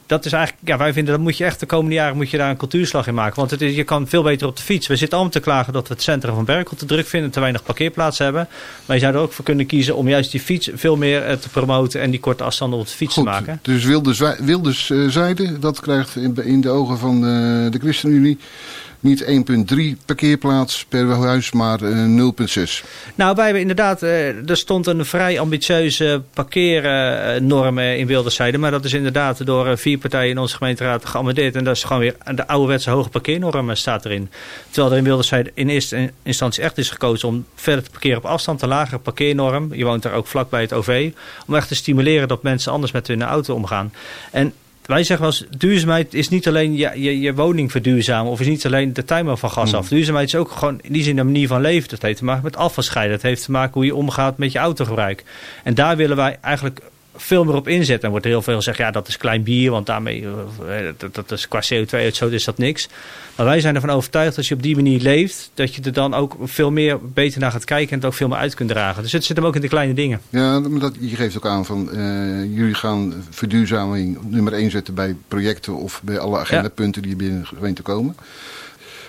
dat 0.08 0.24
is 0.24 0.32
eigenlijk, 0.32 0.68
ja, 0.68 0.76
wij 0.76 0.92
vinden 0.92 1.14
dat 1.14 1.22
moet 1.22 1.36
je 1.36 1.44
echt 1.44 1.60
de 1.60 1.66
komende 1.66 1.94
jaren 1.94 2.16
moet 2.16 2.30
je 2.30 2.36
daar 2.36 2.50
een 2.50 2.56
cultuurslag 2.56 3.06
in 3.06 3.14
maken. 3.14 3.36
Want 3.36 3.50
het 3.50 3.60
is, 3.60 3.74
je 3.74 3.84
kan 3.84 4.08
veel 4.08 4.22
beter 4.22 4.46
op 4.46 4.56
de 4.56 4.62
fiets. 4.62 4.86
We 4.86 4.96
zitten 4.96 5.18
allemaal 5.18 5.32
te 5.32 5.40
klagen 5.40 5.72
dat 5.72 5.88
we 5.88 5.94
het 5.94 6.02
centrum 6.02 6.34
van 6.34 6.44
Berkel 6.44 6.76
te 6.76 6.84
druk 6.84 7.06
vinden, 7.06 7.30
te 7.30 7.40
weinig 7.40 7.62
parkeerplaatsen 7.62 8.24
hebben. 8.24 8.48
Maar 8.86 8.96
je 8.96 9.02
zou 9.02 9.14
er 9.14 9.20
ook 9.20 9.32
voor 9.32 9.44
kunnen 9.44 9.66
kiezen 9.66 9.96
om 9.96 10.08
juist 10.08 10.30
die 10.30 10.40
fiets 10.40 10.70
veel 10.74 10.96
meer 10.96 11.24
eh, 11.24 11.36
te 11.36 11.48
promoten 11.48 12.00
en 12.00 12.10
die 12.10 12.20
korte 12.20 12.44
afstanden 12.44 12.78
op 12.78 12.86
de 12.86 12.92
fiets 12.92 13.14
te 13.14 13.22
maken. 13.22 13.58
Dus 13.62 13.84
Wilders, 13.84 14.22
Wilders 14.38 14.90
uh, 14.90 15.08
zijde, 15.08 15.58
dat 15.58 15.80
krijgt 15.80 16.16
in, 16.16 16.36
in 16.44 16.60
de 16.60 16.70
ogen 16.70 16.98
van 16.98 17.16
uh, 17.16 17.70
de 17.70 17.78
ChristenUnie 17.78 18.38
niet 19.00 19.24
1,3 19.24 19.96
parkeerplaats 20.06 20.84
per 20.84 21.06
huis, 21.06 21.52
maar 21.52 21.78
0,6. 21.80 21.84
Eh, 21.84 23.12
nou, 23.14 23.34
wij 23.34 23.44
hebben 23.44 23.62
inderdaad, 23.62 24.02
eh, 24.02 24.50
er 24.50 24.56
stond 24.56 24.86
een 24.86 25.04
vrij 25.04 25.40
ambitieuze 25.40 26.22
parkeernorm 26.34 27.78
in 27.78 28.06
Wilderzijde. 28.06 28.58
Maar 28.58 28.70
dat 28.70 28.84
is 28.84 28.92
inderdaad 28.92 29.46
door 29.46 29.78
vier 29.78 29.98
partijen 29.98 30.30
in 30.30 30.38
onze 30.38 30.56
gemeenteraad 30.56 31.04
geamendeerd. 31.04 31.56
En 31.56 31.64
dat 31.64 31.76
is 31.76 31.84
gewoon 31.84 32.02
weer 32.02 32.16
de 32.34 32.46
ouderwetse 32.46 32.90
hoge 32.90 33.08
parkeernorm 33.08 33.74
staat 33.74 34.04
erin. 34.04 34.30
Terwijl 34.70 34.92
er 34.92 34.98
in 34.98 35.04
Wilderzijde 35.04 35.50
in 35.54 35.68
eerste 35.68 36.10
instantie 36.22 36.62
echt 36.62 36.78
is 36.78 36.90
gekozen 36.90 37.28
om 37.28 37.44
verder 37.54 37.84
te 37.84 37.90
parkeren 37.90 38.18
op 38.18 38.24
afstand, 38.24 38.62
een 38.62 38.68
lagere 38.68 38.98
parkeernorm. 38.98 39.74
Je 39.74 39.84
woont 39.84 40.02
daar 40.02 40.12
ook 40.12 40.26
vlakbij 40.26 40.60
het 40.60 40.72
OV. 40.72 41.10
Om 41.46 41.54
echt 41.54 41.68
te 41.68 41.74
stimuleren 41.74 42.28
dat 42.28 42.42
mensen 42.42 42.72
anders 42.72 42.92
met 42.92 43.06
hun 43.06 43.22
auto 43.22 43.54
omgaan. 43.54 43.92
En 44.30 44.52
wij 44.88 45.04
zeggen 45.04 45.26
wel 45.26 45.34
eens, 45.34 45.58
duurzaamheid 45.58 46.14
is 46.14 46.28
niet 46.28 46.48
alleen 46.48 46.76
je, 46.76 46.90
je, 46.94 47.20
je 47.20 47.34
woning 47.34 47.70
verduurzamen 47.70 48.32
of 48.32 48.40
is 48.40 48.46
niet 48.46 48.66
alleen 48.66 48.92
de 48.92 49.04
tuinbouw 49.04 49.36
van 49.36 49.50
gas 49.50 49.74
af. 49.74 49.88
Duurzaamheid 49.88 50.28
is 50.28 50.34
ook 50.34 50.50
gewoon 50.50 50.78
in 50.82 50.92
die 50.92 51.02
zin 51.02 51.18
een 51.18 51.26
manier 51.26 51.48
van 51.48 51.60
leven. 51.60 51.88
Dat 51.88 52.02
heeft 52.02 52.18
te 52.18 52.24
maken 52.24 52.44
met 52.44 52.56
afvalscheiden. 52.56 53.14
Dat 53.14 53.22
heeft 53.22 53.44
te 53.44 53.50
maken 53.50 53.74
hoe 53.74 53.84
je 53.84 53.94
omgaat 53.94 54.38
met 54.38 54.52
je 54.52 54.58
autogebruik. 54.58 55.24
En 55.64 55.74
daar 55.74 55.96
willen 55.96 56.16
wij 56.16 56.38
eigenlijk 56.40 56.80
veel 57.20 57.44
meer 57.44 57.54
op 57.54 57.68
inzetten. 57.68 58.04
En 58.04 58.10
wordt 58.10 58.24
er 58.24 58.30
heel 58.30 58.42
veel 58.42 58.56
gezegd, 58.56 58.78
ja, 58.78 58.90
dat 58.90 59.08
is 59.08 59.16
klein 59.16 59.42
bier, 59.42 59.70
want 59.70 59.86
daarmee, 59.86 60.20
uh, 60.20 60.30
dat, 60.96 61.14
dat, 61.14 61.30
is 61.30 61.48
qua 61.48 61.62
CO2-uitstoot 61.62 62.32
is 62.32 62.44
dat 62.44 62.58
niks. 62.58 62.88
Maar 63.36 63.46
wij 63.46 63.60
zijn 63.60 63.74
ervan 63.74 63.90
overtuigd 63.90 64.28
dat 64.28 64.36
als 64.36 64.48
je 64.48 64.54
op 64.54 64.62
die 64.62 64.74
manier 64.74 65.00
leeft, 65.00 65.50
dat 65.54 65.74
je 65.74 65.82
er 65.82 65.92
dan 65.92 66.14
ook 66.14 66.36
veel 66.42 66.70
meer 66.70 66.98
beter 67.02 67.40
naar 67.40 67.50
gaat 67.50 67.64
kijken 67.64 67.90
en 67.90 67.96
het 67.96 68.06
ook 68.06 68.14
veel 68.14 68.28
meer 68.28 68.38
uit 68.38 68.54
kunt 68.54 68.68
dragen. 68.68 69.02
Dus 69.02 69.12
het 69.12 69.24
zit 69.24 69.36
hem 69.36 69.46
ook 69.46 69.54
in 69.54 69.60
de 69.60 69.68
kleine 69.68 69.94
dingen. 69.94 70.20
Ja, 70.30 70.60
maar 70.60 70.80
dat, 70.80 70.94
je 71.00 71.16
geeft 71.16 71.36
ook 71.36 71.46
aan 71.46 71.64
van, 71.64 71.88
uh, 71.92 72.56
jullie 72.56 72.74
gaan 72.74 73.24
verduurzaming 73.30 74.18
nummer 74.22 74.52
1 74.52 74.70
zetten 74.70 74.94
bij 74.94 75.16
projecten 75.28 75.76
of 75.76 76.00
bij 76.04 76.18
alle 76.18 76.38
agendapunten 76.38 77.02
ja. 77.02 77.08
die 77.08 77.16
binnen 77.16 77.40
de 77.40 77.46
gemeente 77.46 77.82
komen. 77.82 78.16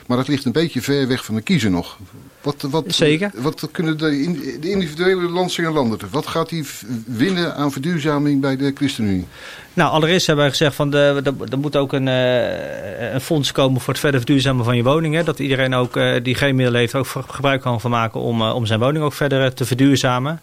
Maar 0.10 0.18
dat 0.18 0.28
ligt 0.28 0.46
een 0.46 0.52
beetje 0.52 0.82
ver 0.82 1.08
weg 1.08 1.26
van 1.26 1.36
de 1.36 1.42
kiezer 1.42 1.72
nog. 1.72 1.98
Wat, 2.42 2.62
wat, 2.62 2.84
Zeker. 2.88 3.32
Wat 3.34 3.70
kunnen 3.72 3.98
de, 3.98 4.58
de 4.60 4.70
individuele 4.70 5.30
landen, 5.72 6.00
wat 6.12 6.28
gaat 6.28 6.50
die 6.50 6.66
winnen 7.06 7.56
aan 7.56 7.72
verduurzaming 7.72 8.42
bij 8.42 8.58
de 8.58 8.72
ChristenUnie? 8.76 9.28
Nou, 9.74 9.92
allereerst 9.92 10.28
hebben 10.28 10.46
wij 10.46 10.54
gezegd 10.54 10.76
van 10.76 10.94
er 10.94 11.58
moet 11.60 11.76
ook 11.76 11.94
een, 11.94 12.08
uh, 12.08 13.14
een 13.14 13.22
fonds 13.22 13.52
komen 13.52 13.82
voor 13.82 13.94
het 13.94 14.02
verder 14.02 14.20
verduurzamen 14.20 14.66
van 14.66 14.76
je 14.76 14.84
woning. 14.84 15.24
Dat 15.24 15.40
iedereen 15.40 15.74
ook 15.74 15.98
uh, 15.98 16.24
die 16.24 16.36
geen 16.36 16.56
middelen 16.56 16.80
heeft 16.80 16.96
ook 16.96 17.08
gebruik 17.28 17.62
kan 17.62 17.82
van 17.82 17.92
maken 17.92 18.20
om, 18.20 18.42
uh, 18.42 18.56
om 18.56 18.66
zijn 18.66 18.80
woning 18.80 19.04
ook 19.04 19.14
verder 19.14 19.54
te 19.54 19.66
verduurzamen. 19.66 20.42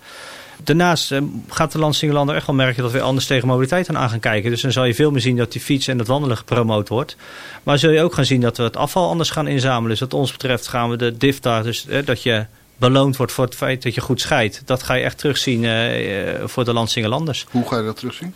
Daarnaast 0.63 1.13
uh, 1.13 1.23
gaat 1.49 1.73
de 1.73 1.79
Landsingerlander 1.79 2.35
echt 2.35 2.47
wel 2.47 2.57
merken 2.57 2.83
dat 2.83 2.93
we 2.93 3.01
anders 3.01 3.27
tegen 3.27 3.49
mobiliteit 3.49 3.95
aan 3.95 4.11
gaan 4.11 4.21
kijken. 4.21 4.51
Dus 4.51 4.61
dan 4.61 4.73
zal 4.73 4.85
je 4.85 4.95
veel 4.95 5.11
meer 5.11 5.21
zien 5.21 5.37
dat 5.37 5.53
die 5.53 5.61
fiets 5.61 5.89
en 5.89 5.99
het 5.99 6.07
wandelen 6.07 6.37
gepromoot 6.37 6.89
wordt. 6.89 7.17
Maar 7.63 7.79
zul 7.79 7.91
je 7.91 8.03
ook 8.03 8.15
gaan 8.15 8.25
zien 8.25 8.41
dat 8.41 8.57
we 8.57 8.63
het 8.63 8.77
afval 8.77 9.09
anders 9.09 9.31
gaan 9.31 9.47
inzamelen. 9.47 9.91
Dus 9.91 10.01
wat 10.01 10.15
ons 10.15 10.33
betreft 10.33 10.69
gaan 10.69 10.91
we 10.91 10.97
de 10.97 11.17
DIFTA, 11.17 11.63
dus 11.63 11.87
uh, 11.89 12.07
dat 12.07 12.23
je 12.23 12.47
beloond 12.77 13.17
wordt 13.17 13.33
voor 13.33 13.45
het 13.45 13.55
feit 13.55 13.83
dat 13.83 13.95
je 13.95 14.01
goed 14.01 14.21
scheidt. 14.21 14.63
Dat 14.65 14.83
ga 14.83 14.95
je 14.95 15.05
echt 15.05 15.19
terugzien 15.19 15.63
uh, 15.63 16.45
voor 16.45 16.65
de 16.65 16.73
Landsingerlanders. 16.73 17.47
Hoe 17.51 17.69
ga 17.69 17.79
je 17.79 17.85
dat 17.85 17.97
terugzien? 17.97 18.35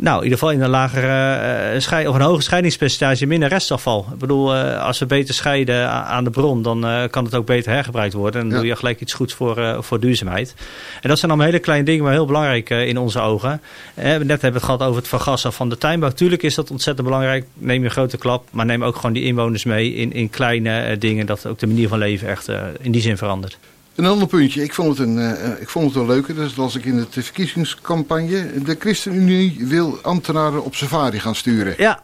Nou, 0.00 0.16
in 0.16 0.22
ieder 0.22 0.38
geval 0.38 0.54
in 0.54 0.60
een 0.60 0.70
lagere 0.70 1.74
uh, 1.74 1.80
scheid, 1.80 2.08
of 2.08 2.14
een 2.14 2.20
hoger 2.20 2.42
scheidingspercentage, 2.42 3.26
minder 3.26 3.48
restafval. 3.48 4.06
Ik 4.12 4.18
bedoel, 4.18 4.56
uh, 4.56 4.84
als 4.84 4.98
we 4.98 5.06
beter 5.06 5.34
scheiden 5.34 5.90
aan 5.90 6.24
de 6.24 6.30
bron, 6.30 6.62
dan 6.62 6.86
uh, 6.86 7.02
kan 7.10 7.24
het 7.24 7.34
ook 7.34 7.46
beter 7.46 7.72
hergebruikt 7.72 8.14
worden. 8.14 8.40
En 8.40 8.46
dan 8.46 8.56
ja. 8.56 8.62
doe 8.62 8.72
je 8.72 8.76
gelijk 8.76 9.00
iets 9.00 9.12
goeds 9.12 9.34
voor, 9.34 9.76
voor 9.84 10.00
duurzaamheid. 10.00 10.54
En 11.02 11.08
dat 11.08 11.18
zijn 11.18 11.30
allemaal 11.30 11.50
hele 11.50 11.62
kleine 11.62 11.84
dingen, 11.84 12.04
maar 12.04 12.12
heel 12.12 12.26
belangrijk 12.26 12.70
in 12.70 12.98
onze 12.98 13.20
ogen. 13.20 13.60
net 13.94 14.04
hebben 14.04 14.38
we 14.40 14.46
het 14.46 14.62
gehad 14.62 14.82
over 14.82 14.96
het 14.96 15.08
vergassen 15.08 15.52
van 15.52 15.68
de 15.68 15.78
tuinbouw. 15.78 16.10
Tuurlijk 16.10 16.42
is 16.42 16.54
dat 16.54 16.70
ontzettend 16.70 17.06
belangrijk. 17.06 17.46
Neem 17.54 17.78
je 17.78 17.84
een 17.84 17.90
grote 17.90 18.18
klap, 18.18 18.48
maar 18.50 18.66
neem 18.66 18.84
ook 18.84 18.96
gewoon 18.96 19.12
die 19.12 19.24
inwoners 19.24 19.64
mee 19.64 19.94
in, 19.94 20.12
in 20.12 20.30
kleine 20.30 20.98
dingen. 20.98 21.26
Dat 21.26 21.46
ook 21.46 21.58
de 21.58 21.66
manier 21.66 21.88
van 21.88 21.98
leven 21.98 22.28
echt 22.28 22.48
in 22.80 22.92
die 22.92 23.02
zin 23.02 23.16
verandert. 23.16 23.58
Een 23.94 24.06
ander 24.06 24.28
puntje, 24.28 24.62
ik 24.62 24.74
vond 24.74 24.98
het, 24.98 25.08
een, 25.08 25.18
uh, 25.18 25.60
ik 25.60 25.68
vond 25.68 25.84
het 25.84 25.94
wel 25.94 26.06
leuk, 26.06 26.36
dat 26.36 26.56
las 26.56 26.74
ik 26.74 26.84
in 26.84 26.96
de 26.96 27.22
verkiezingscampagne. 27.22 28.62
De 28.62 28.76
ChristenUnie 28.78 29.56
wil 29.58 29.98
ambtenaren 30.02 30.64
op 30.64 30.74
safari 30.74 31.20
gaan 31.20 31.34
sturen. 31.34 31.74
Ja. 31.78 32.00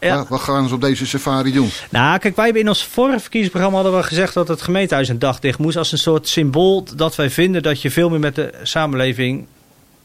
ja. 0.00 0.16
Wat, 0.16 0.28
wat 0.28 0.40
gaan 0.40 0.68
ze 0.68 0.74
op 0.74 0.80
deze 0.80 1.06
safari 1.06 1.52
doen? 1.52 1.70
Nou, 1.90 2.18
kijk, 2.18 2.36
wij 2.36 2.44
hebben 2.44 2.62
in 2.62 2.68
ons 2.68 2.84
vorige 2.84 3.20
verkiezingsprogramma 3.20 3.82
hadden 3.82 4.00
we 4.00 4.06
gezegd 4.06 4.34
dat 4.34 4.48
het 4.48 4.62
gemeentehuis 4.62 5.08
een 5.08 5.18
dag 5.18 5.40
dicht 5.40 5.58
moest. 5.58 5.76
Als 5.76 5.92
een 5.92 5.98
soort 5.98 6.28
symbool 6.28 6.84
dat 6.96 7.16
wij 7.16 7.30
vinden 7.30 7.62
dat 7.62 7.82
je 7.82 7.90
veel 7.90 8.10
meer 8.10 8.20
met 8.20 8.34
de 8.34 8.54
samenleving 8.62 9.46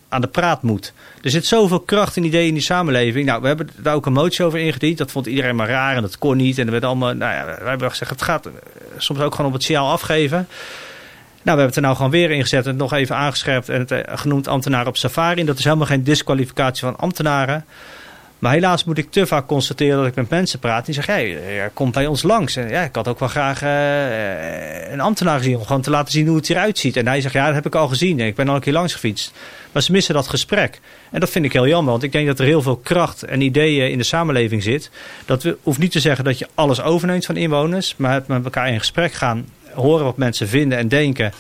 aan 0.10 0.22
de 0.22 0.28
praat 0.28 0.62
moet. 0.62 0.94
Er 1.22 1.30
zit 1.30 1.46
zoveel 1.46 1.80
kracht 1.80 2.18
en 2.18 2.24
ideeën 2.24 2.48
in 2.48 2.54
die 2.54 2.64
samenleving. 2.64 3.26
Nou, 3.26 3.42
we 3.42 3.48
hebben 3.48 3.70
daar 3.78 3.96
ook 3.96 4.06
een 4.06 4.14
motie 4.14 4.46
over 4.46 4.60
ingediend. 4.60 4.98
Dat 4.98 5.12
vond 5.12 5.26
iedereen 5.26 5.56
maar 5.56 5.70
raar 5.70 5.96
en 5.96 6.02
dat 6.02 6.18
kon 6.18 6.38
niet. 6.38 6.58
En 6.58 6.66
er 6.66 6.72
werd 6.72 6.84
allemaal, 6.84 7.14
nou 7.14 7.34
ja, 7.34 7.46
wij 7.46 7.70
hebben 7.70 7.90
gezegd, 7.90 8.12
het 8.12 8.22
gaat 8.22 8.50
soms 8.98 9.20
ook 9.20 9.36
gewoon 9.36 9.48
op 9.48 9.54
het 9.54 9.64
signaal 9.64 9.92
afgeven. 9.92 10.48
Nou, 11.44 11.58
we 11.58 11.64
hebben 11.64 11.66
het 11.66 11.76
er 11.76 11.82
nou 11.82 11.96
gewoon 11.96 12.12
weer 12.12 12.32
ingezet 12.32 12.68
en 12.68 12.76
nog 12.76 12.94
even 12.94 13.16
aangescherpt 13.16 13.70
en 13.70 13.80
het 13.80 13.94
genoemd 14.06 14.48
ambtenaren 14.48 14.88
op 14.88 14.98
safari. 14.98 15.44
Dat 15.44 15.58
is 15.58 15.64
helemaal 15.64 15.88
geen 15.88 16.04
disqualificatie 16.04 16.86
van 16.86 16.98
ambtenaren. 16.98 17.66
Maar 18.44 18.54
helaas 18.54 18.84
moet 18.84 18.98
ik 18.98 19.12
te 19.12 19.26
vaak 19.26 19.48
constateren 19.48 19.98
dat 19.98 20.08
ik 20.08 20.16
met 20.16 20.30
mensen 20.30 20.60
praat 20.60 20.86
die 20.86 20.94
zeggen: 20.94 21.14
hey, 21.14 21.70
komt 21.74 21.94
bij 21.94 22.08
ons 22.08 22.24
langs. 22.24 22.56
En 22.56 22.70
ja, 22.70 22.82
ik 22.82 22.96
had 22.96 23.08
ook 23.08 23.20
wel 23.20 23.30
graag 23.30 23.64
uh, 23.64 24.92
een 24.92 25.00
ambtenaar 25.00 25.38
gezien 25.38 25.58
om 25.58 25.66
gewoon 25.66 25.82
te 25.82 25.90
laten 25.90 26.12
zien 26.12 26.28
hoe 26.28 26.36
het 26.36 26.50
eruit 26.50 26.78
ziet. 26.78 26.98
En 26.98 27.08
hij 27.08 27.22
zegt: 27.22 27.34
Ja, 27.34 27.46
dat 27.46 27.56
heb 27.56 27.66
ik 27.66 27.76
al 27.76 27.88
gezien. 27.88 28.20
Ik 28.20 28.36
ben 28.36 28.50
al 28.50 28.56
een 28.56 28.62
keer 28.62 28.74
langs 28.74 28.94
gefietst. 28.94 29.34
Maar 29.72 29.82
ze 29.82 29.92
missen 29.92 30.14
dat 30.14 30.28
gesprek. 30.28 30.80
En 31.12 31.20
dat 31.20 31.30
vind 31.30 31.46
ik 31.46 31.54
heel 31.54 31.68
jammer, 31.68 31.92
want 31.92 32.04
ik 32.04 32.12
denk 32.12 32.28
dat 32.28 32.40
er 32.40 32.46
heel 32.46 32.62
veel 32.62 32.78
kracht 32.78 33.24
en 33.24 33.42
ideeën 33.42 33.92
in 33.92 33.98
de 33.98 34.04
samenleving 34.04 34.64
zit. 34.64 34.90
Dat 35.26 35.44
we, 35.44 35.58
hoeft 35.64 35.80
niet 35.80 35.92
te 35.92 36.00
zeggen 36.00 36.24
dat 36.24 36.40
je 36.40 36.48
alles 36.54 36.82
overneemt 36.82 37.26
van 37.26 37.38
inwoners, 37.38 37.94
maar 37.98 38.14
het 38.14 38.28
met 38.28 38.44
elkaar 38.44 38.70
in 38.70 38.80
gesprek 38.80 39.14
gaan 39.14 39.46
horen 39.74 40.06
wat 40.06 40.18
mensen 40.18 40.48
vinden 40.48 40.78
en 40.78 40.88
denken. 40.88 41.32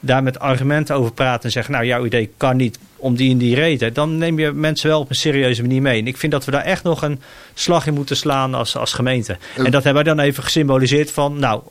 Daar 0.00 0.22
met 0.22 0.38
argumenten 0.38 0.96
over 0.96 1.12
praten 1.12 1.44
en 1.44 1.50
zeggen, 1.50 1.72
nou 1.72 1.86
jouw 1.86 2.04
idee 2.04 2.30
kan 2.36 2.56
niet 2.56 2.78
om 2.96 3.16
die 3.16 3.30
en 3.30 3.38
die 3.38 3.54
reden. 3.54 3.94
Dan 3.94 4.18
neem 4.18 4.38
je 4.38 4.52
mensen 4.52 4.88
wel 4.88 5.00
op 5.00 5.10
een 5.10 5.16
serieuze 5.16 5.62
manier 5.62 5.82
mee. 5.82 6.00
En 6.00 6.06
ik 6.06 6.16
vind 6.16 6.32
dat 6.32 6.44
we 6.44 6.50
daar 6.50 6.64
echt 6.64 6.82
nog 6.82 7.02
een 7.02 7.20
slag 7.54 7.86
in 7.86 7.94
moeten 7.94 8.16
slaan 8.16 8.54
als, 8.54 8.76
als 8.76 8.92
gemeente. 8.92 9.36
En 9.56 9.70
dat 9.70 9.84
hebben 9.84 10.04
wij 10.04 10.14
dan 10.14 10.24
even 10.24 10.42
gesymboliseerd 10.42 11.10
van, 11.10 11.38
nou, 11.38 11.62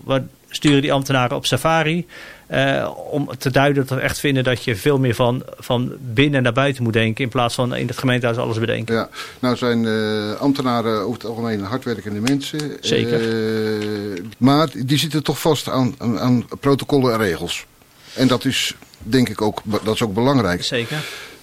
sturen 0.50 0.82
die 0.82 0.94
ambtenaren 0.94 1.38
op 1.38 1.46
safari. 1.46 2.06
Uh, 2.52 2.90
om 3.12 3.30
te 3.38 3.52
duiden 3.52 3.86
dat 3.86 3.98
we 3.98 4.04
echt 4.04 4.20
vinden 4.20 4.44
dat 4.44 4.64
je 4.64 4.76
veel 4.76 5.00
meer 5.00 5.16
van, 5.16 5.44
van 5.58 5.94
binnen 6.00 6.44
naar 6.44 6.54
buiten 6.54 6.84
moet 6.84 6.94
denken. 6.94 7.24
In 7.24 7.30
plaats 7.30 7.56
van 7.56 7.76
in 7.76 7.88
het 7.88 7.98
gemeentehuis 7.98 8.38
alles 8.38 8.60
bedenken. 8.60 8.96
Ja, 8.96 9.10
nou 9.40 9.56
zijn 9.56 9.84
uh, 9.84 10.34
ambtenaren 10.34 11.00
over 11.00 11.14
het 11.14 11.26
algemeen 11.26 11.62
hardwerkende 11.62 12.20
mensen. 12.20 12.78
Zeker. 12.82 13.22
Uh, 13.22 14.24
maar 14.38 14.68
die 14.74 14.98
zitten 14.98 15.24
toch 15.24 15.40
vast 15.40 15.70
aan, 15.70 15.96
aan, 15.98 16.20
aan, 16.20 16.46
protocollen 16.60 17.14
en 17.14 17.20
regels. 17.20 17.66
En 18.14 18.28
dat 18.28 18.46
is 18.46 18.76
denk 18.98 19.30
ik 19.30 19.42
ook, 19.42 19.62
dat 19.84 19.94
is 19.94 20.02
ook 20.02 20.14
belangrijk. 20.14 20.64
Zeker. 20.64 20.98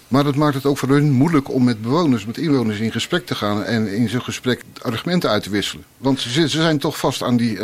Maar 0.08 0.24
dat 0.24 0.34
maakt 0.34 0.54
het 0.54 0.66
ook 0.66 0.78
voor 0.78 0.88
hun 0.88 1.10
moeilijk 1.10 1.50
om 1.50 1.64
met 1.64 1.82
bewoners, 1.82 2.26
met 2.26 2.38
inwoners 2.38 2.78
in 2.78 2.92
gesprek 2.92 3.26
te 3.26 3.34
gaan. 3.34 3.64
En 3.64 3.94
in 3.94 4.08
zo'n 4.08 4.22
gesprek 4.22 4.62
argumenten 4.82 5.30
uit 5.30 5.42
te 5.42 5.50
wisselen. 5.50 5.84
Want 5.98 6.20
ze, 6.20 6.48
ze 6.48 6.48
zijn 6.48 6.78
toch 6.78 6.98
vast 6.98 7.22
aan 7.22 7.36
die 7.36 7.58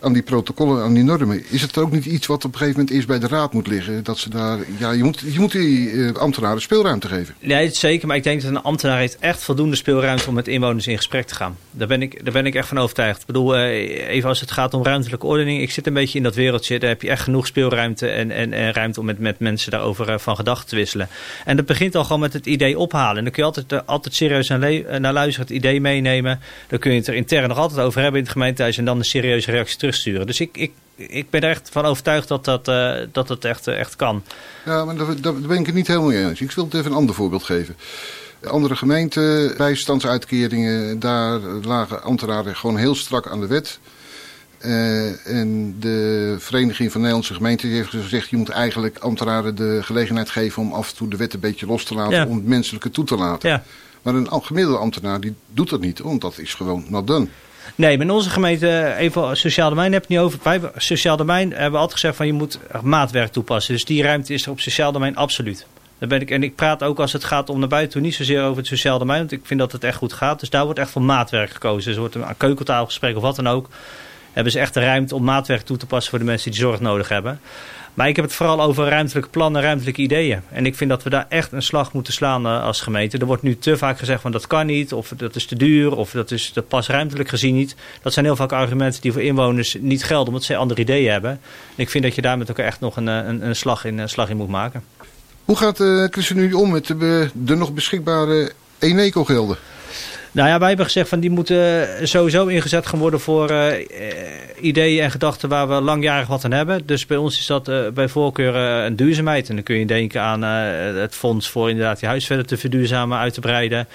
aan 0.00 0.12
die 0.12 0.22
protocollen, 0.22 0.82
aan 0.82 0.94
die 0.94 1.02
normen. 1.02 1.44
Is 1.48 1.62
het 1.62 1.78
ook 1.78 1.92
niet 1.92 2.04
iets 2.04 2.26
wat 2.26 2.44
op 2.44 2.52
een 2.52 2.58
gegeven 2.58 2.78
moment 2.78 2.94
eerst 2.96 3.08
bij 3.08 3.18
de 3.18 3.28
raad 3.28 3.52
moet 3.52 3.66
liggen? 3.66 4.04
Dat 4.04 4.18
ze 4.18 4.30
daar, 4.30 4.58
ja, 4.78 4.90
je 4.90 5.04
moet, 5.04 5.20
je 5.20 5.40
moet 5.40 5.52
die 5.52 5.90
uh, 5.90 6.14
ambtenaren 6.14 6.60
speelruimte 6.60 7.08
geven. 7.08 7.34
Nee, 7.40 7.70
zeker. 7.70 8.06
Maar 8.06 8.16
ik 8.16 8.22
denk 8.22 8.42
dat 8.42 8.50
een 8.50 8.62
ambtenaar 8.62 8.98
heeft 8.98 9.18
echt 9.18 9.42
voldoende 9.42 9.76
speelruimte 9.76 10.28
om 10.28 10.34
met 10.34 10.48
inwoners 10.48 10.86
in 10.86 10.96
gesprek 10.96 11.26
te 11.26 11.34
gaan. 11.34 11.56
Daar 11.70 11.88
ben 11.88 12.02
ik, 12.02 12.24
daar 12.24 12.32
ben 12.32 12.46
ik 12.46 12.54
echt 12.54 12.68
van 12.68 12.78
overtuigd. 12.78 13.20
Ik 13.20 13.26
bedoel, 13.26 13.56
uh, 13.56 14.08
even 14.08 14.28
als 14.28 14.40
het 14.40 14.50
gaat 14.50 14.74
om 14.74 14.84
ruimtelijke 14.84 15.26
ordening. 15.26 15.62
Ik 15.62 15.70
zit 15.70 15.86
een 15.86 15.92
beetje 15.92 16.18
in 16.18 16.24
dat 16.24 16.34
wereldje. 16.34 16.78
Daar 16.78 16.88
heb 16.88 17.02
je 17.02 17.10
echt 17.10 17.22
genoeg 17.22 17.46
speelruimte 17.46 18.08
en, 18.08 18.30
en, 18.30 18.72
ruimte 18.72 19.00
om 19.00 19.06
met, 19.06 19.18
met 19.18 19.38
mensen 19.38 19.70
daarover 19.70 20.20
van 20.20 20.36
gedachten 20.36 20.68
te 20.68 20.76
wisselen. 20.76 21.08
En 21.44 21.56
dat 21.56 21.65
begint 21.66 21.94
al 21.94 22.02
gewoon 22.02 22.20
met 22.20 22.32
het 22.32 22.46
idee 22.46 22.78
ophalen. 22.78 23.16
En 23.16 23.24
dan 23.24 23.32
kun 23.32 23.42
je 23.42 23.48
altijd, 23.48 23.86
altijd 23.86 24.14
serieus 24.14 24.48
naar, 24.48 25.00
naar 25.00 25.12
luisteren, 25.12 25.46
het 25.46 25.56
idee 25.56 25.80
meenemen. 25.80 26.40
Dan 26.68 26.78
kun 26.78 26.90
je 26.90 26.98
het 26.98 27.06
er 27.06 27.14
intern 27.14 27.48
nog 27.48 27.58
altijd 27.58 27.80
over 27.80 28.00
hebben 28.00 28.18
in 28.18 28.24
het 28.24 28.32
gemeentehuis. 28.32 28.78
En 28.78 28.84
dan 28.84 28.98
een 28.98 29.04
serieuze 29.04 29.50
reactie 29.50 29.78
terugsturen. 29.78 30.26
Dus 30.26 30.40
ik, 30.40 30.56
ik, 30.56 30.72
ik 30.96 31.30
ben 31.30 31.40
er 31.40 31.50
echt 31.50 31.68
van 31.72 31.84
overtuigd 31.84 32.28
dat 32.28 32.44
dat, 32.44 32.68
uh, 32.68 32.94
dat 33.12 33.28
het 33.28 33.44
echt, 33.44 33.66
echt 33.66 33.96
kan. 33.96 34.22
Ja, 34.64 34.84
maar 34.84 34.96
daar, 34.96 35.20
daar 35.20 35.34
ben 35.34 35.58
ik 35.58 35.66
het 35.66 35.74
niet 35.74 35.86
helemaal 35.86 36.08
mee 36.08 36.24
eens. 36.24 36.40
Ik 36.40 36.50
wil 36.50 36.64
het 36.64 36.74
even 36.74 36.90
een 36.90 36.96
ander 36.96 37.14
voorbeeld 37.14 37.42
geven. 37.42 37.76
Andere 38.44 38.76
gemeenten, 38.76 39.56
bijstandsuitkeringen, 39.56 40.98
daar 40.98 41.40
lagen 41.62 42.02
ambtenaren 42.02 42.56
gewoon 42.56 42.76
heel 42.76 42.94
strak 42.94 43.28
aan 43.28 43.40
de 43.40 43.46
wet. 43.46 43.78
Uh, 44.60 45.26
en 45.26 45.76
de 45.80 46.36
Vereniging 46.38 46.90
van 46.92 47.00
Nederlandse 47.00 47.34
Gemeenten 47.34 47.68
heeft 47.68 47.88
gezegd... 47.88 48.30
je 48.30 48.36
moet 48.36 48.48
eigenlijk 48.48 48.98
ambtenaren 48.98 49.54
de 49.54 49.80
gelegenheid 49.82 50.30
geven 50.30 50.62
om 50.62 50.72
af 50.72 50.90
en 50.90 50.96
toe 50.96 51.08
de 51.08 51.16
wet 51.16 51.34
een 51.34 51.40
beetje 51.40 51.66
los 51.66 51.84
te 51.84 51.94
laten... 51.94 52.16
Ja. 52.16 52.26
om 52.26 52.36
het 52.36 52.46
menselijke 52.46 52.90
toe 52.90 53.04
te 53.04 53.16
laten. 53.16 53.48
Ja. 53.48 53.62
Maar 54.02 54.14
een 54.14 54.44
gemiddelde 54.44 54.78
ambtenaar 54.78 55.20
die 55.20 55.34
doet 55.50 55.70
dat 55.70 55.80
niet, 55.80 55.98
want 55.98 56.20
dat 56.20 56.38
is 56.38 56.54
gewoon 56.54 56.84
not 56.88 57.06
done. 57.06 57.26
Nee, 57.74 57.96
maar 57.96 58.06
in 58.06 58.12
onze 58.12 58.30
gemeente, 58.30 58.94
even 58.94 59.36
sociaal 59.36 59.68
domein 59.68 59.92
heb 59.92 60.04
je 60.08 60.14
het 60.14 60.22
niet 60.22 60.34
over. 60.34 60.60
Wij 60.60 60.70
sociaal 60.76 61.16
domein 61.16 61.50
hebben 61.50 61.70
we 61.70 61.76
altijd 61.76 61.92
gezegd 61.92 62.16
van 62.16 62.26
je 62.26 62.32
moet 62.32 62.58
maatwerk 62.82 63.32
toepassen. 63.32 63.74
Dus 63.74 63.84
die 63.84 64.02
ruimte 64.02 64.32
is 64.32 64.44
er 64.44 64.50
op 64.50 64.60
sociaal 64.60 64.92
domein 64.92 65.16
absoluut. 65.16 65.66
Daar 65.98 66.08
ben 66.08 66.20
ik, 66.20 66.30
en 66.30 66.42
ik 66.42 66.54
praat 66.54 66.82
ook 66.82 66.98
als 66.98 67.12
het 67.12 67.24
gaat 67.24 67.48
om 67.48 67.58
naar 67.58 67.68
buiten 67.68 67.92
toe 67.92 68.00
niet 68.00 68.14
zozeer 68.14 68.42
over 68.42 68.56
het 68.56 68.66
sociaal 68.66 68.98
domein. 68.98 69.18
Want 69.18 69.32
ik 69.32 69.40
vind 69.42 69.60
dat 69.60 69.72
het 69.72 69.84
echt 69.84 69.96
goed 69.96 70.12
gaat. 70.12 70.40
Dus 70.40 70.50
daar 70.50 70.64
wordt 70.64 70.78
echt 70.78 70.90
voor 70.90 71.02
maatwerk 71.02 71.50
gekozen. 71.50 71.84
Dus 71.84 71.94
er 71.94 72.00
wordt 72.00 72.14
een 72.14 72.36
keukentafelgesprek 72.36 73.16
of 73.16 73.22
wat 73.22 73.36
dan 73.36 73.46
ook. 73.48 73.68
Hebben 74.36 74.52
ze 74.52 74.60
echt 74.60 74.74
de 74.74 74.80
ruimte 74.80 75.14
om 75.14 75.24
maatwerk 75.24 75.62
toe 75.62 75.76
te 75.76 75.86
passen 75.86 76.10
voor 76.10 76.18
de 76.18 76.24
mensen 76.24 76.50
die 76.50 76.60
zorg 76.60 76.80
nodig 76.80 77.08
hebben. 77.08 77.40
Maar 77.94 78.08
ik 78.08 78.16
heb 78.16 78.24
het 78.24 78.34
vooral 78.34 78.62
over 78.62 78.88
ruimtelijke 78.88 79.28
plannen, 79.28 79.62
ruimtelijke 79.62 80.02
ideeën. 80.02 80.40
En 80.52 80.66
ik 80.66 80.74
vind 80.74 80.90
dat 80.90 81.02
we 81.02 81.10
daar 81.10 81.26
echt 81.28 81.52
een 81.52 81.62
slag 81.62 81.92
moeten 81.92 82.12
slaan 82.12 82.46
uh, 82.46 82.64
als 82.64 82.80
gemeente. 82.80 83.18
Er 83.18 83.26
wordt 83.26 83.42
nu 83.42 83.58
te 83.58 83.76
vaak 83.76 83.98
gezegd 83.98 84.20
van 84.20 84.32
dat 84.32 84.46
kan 84.46 84.66
niet, 84.66 84.92
of 84.92 85.12
dat 85.16 85.36
is 85.36 85.46
te 85.46 85.56
duur, 85.56 85.96
of 85.96 86.10
dat, 86.10 86.30
is, 86.30 86.52
dat 86.52 86.68
past 86.68 86.88
ruimtelijk 86.88 87.28
gezien 87.28 87.54
niet. 87.54 87.76
Dat 88.02 88.12
zijn 88.12 88.24
heel 88.24 88.36
vaak 88.36 88.52
argumenten 88.52 89.00
die 89.00 89.12
voor 89.12 89.22
inwoners 89.22 89.76
niet 89.80 90.04
gelden, 90.04 90.26
omdat 90.26 90.44
ze 90.44 90.56
andere 90.56 90.80
ideeën 90.80 91.12
hebben. 91.12 91.30
En 91.30 91.40
ik 91.76 91.90
vind 91.90 92.04
dat 92.04 92.14
je 92.14 92.22
daar 92.22 92.38
met 92.38 92.48
elkaar 92.48 92.66
echt 92.66 92.80
nog 92.80 92.96
een, 92.96 93.06
een, 93.06 93.46
een, 93.46 93.56
slag, 93.56 93.84
in, 93.84 94.08
slag 94.08 94.28
in 94.30 94.36
moet 94.36 94.48
maken. 94.48 94.84
Hoe 95.44 95.56
gaat 95.56 95.76
de 95.76 96.02
uh, 96.04 96.12
ChristenUnie 96.12 96.56
om 96.56 96.70
met 96.70 96.86
de, 96.86 97.30
de 97.32 97.54
nog 97.54 97.72
beschikbare 97.72 98.52
Eneco-gelden? 98.78 99.56
Nou 100.36 100.48
ja, 100.48 100.58
wij 100.58 100.68
hebben 100.68 100.86
gezegd 100.86 101.08
van 101.08 101.20
die 101.20 101.30
moeten 101.30 101.88
sowieso 102.08 102.46
ingezet 102.46 102.86
gaan 102.86 102.98
worden 102.98 103.20
voor 103.20 103.50
uh, 103.50 103.66
ideeën 104.60 105.02
en 105.02 105.10
gedachten 105.10 105.48
waar 105.48 105.68
we 105.68 105.74
langjarig 105.74 106.28
wat 106.28 106.44
aan 106.44 106.50
hebben. 106.50 106.86
Dus 106.86 107.06
bij 107.06 107.16
ons 107.16 107.38
is 107.38 107.46
dat 107.46 107.94
bij 107.94 108.08
voorkeur 108.08 108.54
een 108.54 108.96
duurzaamheid. 108.96 109.48
En 109.48 109.54
dan 109.54 109.64
kun 109.64 109.78
je 109.78 109.86
denken 109.86 110.20
aan 110.20 110.42
het 110.42 111.14
fonds 111.14 111.48
voor 111.48 111.70
inderdaad 111.70 112.00
je 112.00 112.06
huis 112.06 112.26
verder 112.26 112.46
te 112.46 112.56
verduurzamen, 112.56 113.18
uit 113.18 113.34
te 113.34 113.40
breiden. 113.40 113.88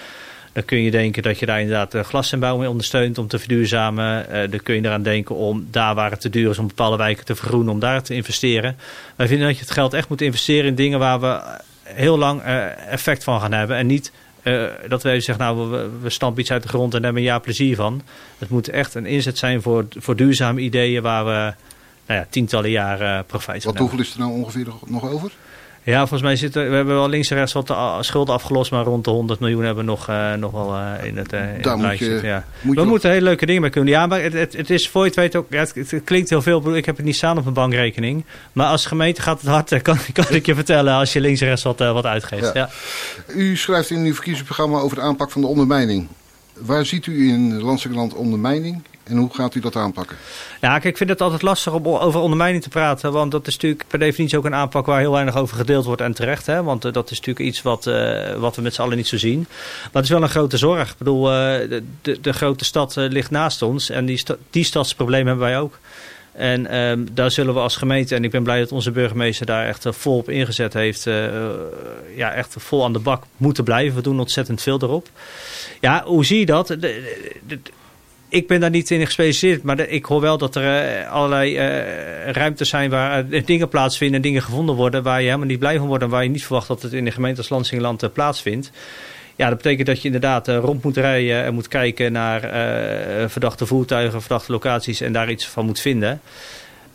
Dan 0.53 0.65
kun 0.65 0.81
je 0.81 0.91
denken 0.91 1.23
dat 1.23 1.39
je 1.39 1.45
daar 1.45 1.61
inderdaad 1.61 2.05
glasinbouw 2.05 2.57
mee 2.57 2.69
ondersteunt 2.69 3.17
om 3.17 3.27
te 3.27 3.39
verduurzamen. 3.39 4.25
dan 4.49 4.61
kun 4.63 4.75
je 4.75 4.85
eraan 4.85 5.03
denken 5.03 5.35
om 5.35 5.67
daar 5.71 5.95
waar 5.95 6.11
het 6.11 6.21
te 6.21 6.29
duur 6.29 6.49
is 6.49 6.57
om 6.57 6.67
bepaalde 6.67 6.97
wijken 6.97 7.25
te 7.25 7.35
vergroenen, 7.35 7.73
om 7.73 7.79
daar 7.79 8.03
te 8.03 8.13
investeren. 8.13 8.77
Wij 9.15 9.27
vinden 9.27 9.47
dat 9.47 9.55
je 9.55 9.61
het 9.63 9.71
geld 9.71 9.93
echt 9.93 10.09
moet 10.09 10.21
investeren 10.21 10.65
in 10.65 10.75
dingen 10.75 10.99
waar 10.99 11.19
we 11.19 11.39
heel 11.83 12.17
lang 12.17 12.41
effect 12.89 13.23
van 13.23 13.41
gaan 13.41 13.53
hebben. 13.53 13.77
En 13.77 13.87
niet 13.87 14.11
uh, 14.43 14.67
dat 14.87 15.03
wij 15.03 15.19
zeggen, 15.19 15.45
nou, 15.45 15.69
we, 15.69 15.89
we 16.01 16.09
stampen 16.09 16.41
iets 16.41 16.51
uit 16.51 16.63
de 16.63 16.69
grond 16.69 16.93
en 16.93 17.03
hebben 17.03 17.21
een 17.21 17.27
jaar 17.27 17.41
plezier 17.41 17.75
van. 17.75 18.01
Het 18.37 18.49
moet 18.49 18.69
echt 18.69 18.93
een 18.93 19.05
inzet 19.05 19.37
zijn 19.37 19.61
voor, 19.61 19.85
voor 19.97 20.15
duurzame 20.15 20.61
ideeën 20.61 21.01
waar 21.01 21.25
we 21.25 21.53
nou 22.05 22.19
ja, 22.19 22.27
tientallen 22.29 22.69
jaren 22.69 23.25
profijt 23.25 23.63
van 23.63 23.71
Wat 23.71 23.81
hoeveel 23.81 23.99
is 23.99 24.13
er 24.13 24.19
nou 24.19 24.31
ongeveer 24.31 24.67
nog 24.85 25.09
over? 25.09 25.31
Ja, 25.83 25.97
volgens 25.97 26.21
mij 26.21 26.35
zitten 26.35 26.69
we 26.69 26.75
hebben 26.75 26.95
wel 26.95 27.09
links 27.09 27.29
en 27.29 27.37
rechts 27.37 27.53
wat 27.53 27.67
de 27.67 27.97
schulden 27.99 28.33
afgelost, 28.33 28.71
maar 28.71 28.83
rond 28.83 29.03
de 29.03 29.09
100 29.09 29.39
miljoen 29.39 29.63
hebben 29.63 29.85
we 29.85 29.89
nog, 29.89 30.09
uh, 30.09 30.33
nog 30.33 30.51
wel 30.51 30.75
uh, 30.75 30.91
in 31.03 31.17
het, 31.17 31.33
uh, 31.33 31.55
in 31.55 31.61
Daar 31.61 31.77
het 31.77 31.87
moet 31.87 31.97
je, 31.97 32.19
ja. 32.23 32.45
moet 32.61 32.75
We 32.75 32.81
je 32.81 32.87
moeten 32.87 33.09
hele 33.09 33.23
leuke 33.23 33.45
dingen 33.45 33.61
mee 33.61 33.69
kunnen. 33.69 33.93
Ja, 33.93 34.07
maar 34.07 34.21
het, 34.21 34.33
het, 34.33 34.53
het 34.53 34.69
is 34.69 34.89
voor 34.89 35.01
je 35.01 35.07
het 35.07 35.17
weet 35.17 35.35
ook, 35.35 35.45
ja, 35.49 35.59
het, 35.59 35.91
het 35.91 36.01
klinkt 36.03 36.29
heel 36.29 36.41
veel. 36.41 36.75
Ik 36.75 36.85
heb 36.85 36.95
het 36.95 37.05
niet 37.05 37.15
staan 37.15 37.37
op 37.37 37.43
mijn 37.43 37.55
bankrekening. 37.55 38.25
Maar 38.53 38.67
als 38.67 38.85
gemeente 38.85 39.21
gaat 39.21 39.41
het 39.41 39.49
hard, 39.49 39.81
kan, 39.81 39.97
kan 40.13 40.25
ik 40.29 40.45
je 40.45 40.55
vertellen 40.55 40.93
als 40.93 41.13
je 41.13 41.21
links 41.21 41.41
en 41.41 41.47
rechts 41.47 41.63
wat, 41.63 41.79
wat 41.79 42.05
uitgeeft. 42.05 42.53
Ja. 42.53 42.69
Ja. 43.27 43.33
U 43.35 43.57
schrijft 43.57 43.89
in 43.89 44.05
uw 44.05 44.13
verkiezingsprogramma 44.13 44.79
over 44.79 44.97
de 44.97 45.03
aanpak 45.03 45.31
van 45.31 45.41
de 45.41 45.47
ondermijning. 45.47 46.07
Waar 46.59 46.85
ziet 46.85 47.05
u 47.05 47.29
in 47.29 47.61
Landelijk 47.61 47.95
Land 47.95 48.13
ondermijning 48.13 48.81
en 49.03 49.17
hoe 49.17 49.29
gaat 49.33 49.55
u 49.55 49.59
dat 49.59 49.75
aanpakken? 49.75 50.17
Ja, 50.61 50.71
kijk, 50.71 50.83
ik 50.83 50.97
vind 50.97 51.09
het 51.09 51.21
altijd 51.21 51.41
lastig 51.41 51.73
om 51.73 51.87
over 51.87 52.19
ondermijning 52.19 52.63
te 52.63 52.69
praten. 52.69 53.11
Want 53.11 53.31
dat 53.31 53.47
is 53.47 53.53
natuurlijk 53.53 53.83
per 53.87 53.99
definitie 53.99 54.37
ook 54.37 54.45
een 54.45 54.55
aanpak 54.55 54.85
waar 54.85 54.99
heel 54.99 55.11
weinig 55.11 55.35
over 55.35 55.57
gedeeld 55.57 55.85
wordt 55.85 56.01
en 56.01 56.13
terecht. 56.13 56.45
Hè? 56.45 56.63
Want 56.63 56.85
uh, 56.85 56.93
dat 56.93 57.11
is 57.11 57.17
natuurlijk 57.17 57.45
iets 57.47 57.61
wat, 57.61 57.85
uh, 57.85 58.33
wat 58.33 58.55
we 58.55 58.61
met 58.61 58.73
z'n 58.73 58.81
allen 58.81 58.97
niet 58.97 59.07
zo 59.07 59.17
zien. 59.17 59.39
Maar 59.81 59.89
het 59.91 60.03
is 60.03 60.09
wel 60.09 60.21
een 60.21 60.29
grote 60.29 60.57
zorg. 60.57 60.91
Ik 60.91 60.97
bedoel, 60.97 61.31
uh, 61.31 61.33
de, 62.01 62.19
de, 62.21 62.33
grote 62.33 62.65
stad 62.65 62.95
ligt 62.95 63.31
naast 63.31 63.61
ons. 63.61 63.89
En 63.89 64.05
die, 64.05 64.17
sta 64.17 64.35
die 64.49 64.63
stadsprobleem 64.63 65.27
hebben 65.27 65.45
wij 65.45 65.59
ook. 65.59 65.79
En 66.31 66.77
um, 66.77 67.07
daar 67.13 67.31
zullen 67.31 67.53
we 67.53 67.59
als 67.59 67.75
gemeente, 67.75 68.15
en 68.15 68.23
ik 68.23 68.31
ben 68.31 68.43
blij 68.43 68.59
dat 68.59 68.71
onze 68.71 68.91
burgemeester 68.91 69.45
daar 69.45 69.67
echt 69.67 69.85
vol 69.89 70.17
op 70.17 70.29
ingezet 70.29 70.73
heeft, 70.73 71.03
ja, 72.15 72.33
echt 72.33 72.55
vol 72.57 72.83
aan 72.83 72.93
de 72.93 72.99
bak 72.99 73.23
moeten 73.37 73.63
blijven. 73.63 73.95
We 73.95 74.01
doen 74.01 74.19
ontzettend 74.19 74.61
veel 74.61 74.79
erop. 74.81 75.07
Ja, 75.79 76.03
hoe 76.05 76.25
zie 76.25 76.39
je 76.39 76.45
dat? 76.45 76.75
Ik 78.31 78.47
ben 78.47 78.59
daar 78.59 78.69
niet 78.69 78.91
in 78.91 79.05
gespecialiseerd, 79.05 79.63
maar 79.63 79.79
ik 79.79 80.05
hoor 80.05 80.21
wel 80.21 80.37
dat 80.37 80.55
er 80.55 81.01
uh, 81.03 81.11
allerlei 81.11 81.55
uh, 81.55 82.31
ruimtes 82.31 82.69
zijn 82.69 82.89
waar 82.89 83.25
uh, 83.29 83.45
dingen 83.45 83.69
plaatsvinden 83.69 84.15
en 84.15 84.21
dingen 84.21 84.41
gevonden 84.41 84.75
worden 84.75 85.03
waar 85.03 85.19
je 85.19 85.25
helemaal 85.25 85.47
niet 85.47 85.59
blij 85.59 85.77
van 85.77 85.87
wordt 85.87 86.03
en 86.03 86.09
waar 86.09 86.23
je 86.23 86.29
niet 86.29 86.45
verwacht 86.45 86.67
dat 86.67 86.81
het 86.81 86.93
in 86.93 87.05
de 87.05 87.11
gemeente 87.11 87.47
als 87.49 88.09
plaatsvindt. 88.13 88.71
Ja, 89.35 89.47
dat 89.47 89.57
betekent 89.57 89.87
dat 89.87 89.97
je 90.01 90.05
inderdaad 90.05 90.47
rond 90.47 90.83
moet 90.83 90.97
rijden 90.97 91.43
en 91.43 91.53
moet 91.53 91.67
kijken 91.67 92.11
naar 92.11 92.41
verdachte 93.29 93.65
voertuigen, 93.65 94.21
verdachte 94.21 94.51
locaties 94.51 95.01
en 95.01 95.13
daar 95.13 95.31
iets 95.31 95.47
van 95.47 95.65
moet 95.65 95.79
vinden. 95.79 96.21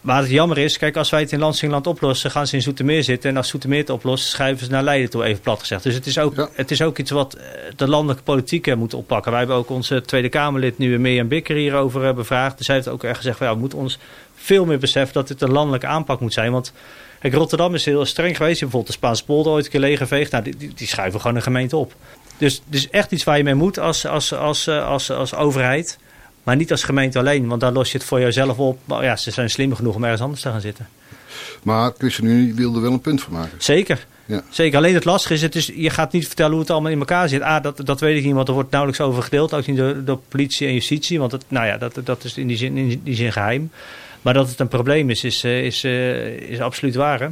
Maar 0.07 0.21
het 0.21 0.31
jammer 0.31 0.59
is, 0.59 0.79
kijk, 0.79 0.97
als 0.97 1.11
wij 1.11 1.21
het 1.21 1.33
in 1.33 1.39
Lansingland 1.39 1.87
oplossen, 1.87 2.31
gaan 2.31 2.47
ze 2.47 2.57
in 2.57 2.63
Zoetermeer 2.63 3.05
zitten. 3.05 3.31
En 3.31 3.37
als 3.37 3.49
Zoetermeer 3.49 3.79
het 3.79 3.91
oplost, 3.91 4.29
schuiven 4.29 4.67
ze 4.67 4.71
naar 4.71 4.83
Leiden 4.83 5.11
toe, 5.11 5.25
even 5.25 5.43
plat 5.43 5.61
gezegd. 5.61 5.83
Dus 5.83 5.95
het 5.95 6.07
is 6.07 6.19
ook, 6.19 6.35
ja. 6.37 6.49
het 6.53 6.71
is 6.71 6.83
ook 6.83 6.99
iets 6.99 7.11
wat 7.11 7.39
de 7.77 7.89
landelijke 7.89 8.23
politiek 8.23 8.75
moet 8.77 8.95
oppakken. 8.95 9.31
Wij 9.31 9.41
hebben 9.41 9.57
ook 9.59 9.71
onze 9.71 10.03
Tweede 10.03 10.29
Kamerlid, 10.29 10.79
nu 10.79 10.99
Mirjam 10.99 11.29
Bikker, 11.29 11.57
hierover 11.57 12.15
bevraagd. 12.15 12.57
Dus 12.57 12.67
zij 12.67 12.75
heeft 12.75 12.89
ook 12.89 13.05
echt 13.05 13.17
gezegd, 13.17 13.39
ja, 13.39 13.53
we 13.53 13.59
moeten 13.59 13.79
ons 13.79 13.99
veel 14.35 14.65
meer 14.65 14.79
beseffen 14.79 15.15
dat 15.15 15.29
dit 15.29 15.43
een 15.43 15.53
landelijke 15.53 15.87
aanpak 15.87 16.21
moet 16.21 16.33
zijn. 16.33 16.53
Want 16.53 16.73
kijk, 17.21 17.35
Rotterdam 17.35 17.75
is 17.75 17.85
heel 17.85 18.05
streng 18.05 18.37
geweest. 18.37 18.61
Bijvoorbeeld 18.61 18.93
de 18.93 18.99
Spaanse 18.99 19.25
polder 19.25 19.53
ooit 19.53 19.65
een 19.65 19.71
keer 19.71 19.81
leeggeveegd. 19.81 20.31
Nou, 20.31 20.45
die, 20.45 20.57
die, 20.57 20.73
die 20.75 20.87
schuiven 20.87 21.21
gewoon 21.21 21.37
een 21.37 21.43
gemeente 21.43 21.77
op. 21.77 21.95
Dus, 22.39 22.63
dus 22.67 22.91
echt 22.91 23.13
iets 23.13 23.25
waar 23.25 23.37
je 23.37 23.45
mee 23.45 23.55
moet 23.55 23.79
als, 23.79 24.07
als, 24.07 24.35
als, 24.35 24.69
als, 24.69 25.11
als 25.11 25.35
overheid. 25.35 25.99
Maar 26.47 26.57
niet 26.57 26.71
als 26.71 26.85
gemeente 26.85 27.19
alleen, 27.19 27.47
want 27.47 27.61
daar 27.61 27.73
los 27.73 27.93
je 27.93 27.99
het 27.99 28.07
voor 28.07 28.21
jezelf 28.21 28.59
op. 28.59 28.79
Maar 28.85 29.05
ja, 29.05 29.17
ze 29.17 29.31
zijn 29.31 29.51
slim 29.51 29.75
genoeg 29.75 29.95
om 29.95 30.03
ergens 30.03 30.23
anders 30.23 30.41
te 30.41 30.49
gaan 30.49 30.61
zitten. 30.61 30.89
Maar 31.63 31.93
ChristenUnie 31.99 32.55
wilde 32.55 32.81
wel 32.81 32.93
een 32.93 33.01
punt 33.01 33.23
van 33.23 33.33
maken. 33.33 33.63
Zeker. 33.63 34.07
Ja. 34.27 34.43
Zeker. 34.51 34.79
Alleen 34.79 34.95
het 34.95 35.05
lastige 35.05 35.35
is, 35.35 35.43
het 35.43 35.55
is, 35.55 35.71
je 35.75 35.91
gaat 35.91 36.13
niet 36.13 36.27
vertellen 36.27 36.53
hoe 36.53 36.61
het 36.61 36.71
allemaal 36.71 36.91
in 36.91 36.99
elkaar 36.99 37.29
zit. 37.29 37.43
Ah, 37.43 37.63
dat, 37.63 37.81
dat 37.85 38.01
weet 38.01 38.17
ik 38.17 38.25
niet, 38.25 38.35
want 38.35 38.49
er 38.49 38.55
wordt 38.55 38.71
nauwelijks 38.71 39.05
over 39.05 39.23
gedeeld. 39.23 39.55
Ook 39.55 39.67
niet 39.67 39.77
door, 39.77 40.05
door 40.05 40.21
politie 40.29 40.67
en 40.67 40.73
justitie. 40.73 41.19
Want 41.19 41.33
het, 41.33 41.45
nou 41.49 41.67
ja, 41.67 41.79
dat, 41.79 42.01
dat 42.05 42.25
is 42.25 42.37
in 42.37 42.47
die, 42.47 42.57
zin, 42.57 42.77
in 42.77 43.01
die 43.05 43.15
zin 43.15 43.33
geheim. 43.33 43.71
Maar 44.23 44.35
dat 44.35 44.49
het 44.49 44.61
een 44.61 44.69
probleem 44.69 45.11
is, 45.11 45.25
is, 45.25 45.45
is, 45.45 45.85
is 46.49 46.61
absoluut 46.61 46.95
waar. 46.95 47.21
Hè? 47.21 47.29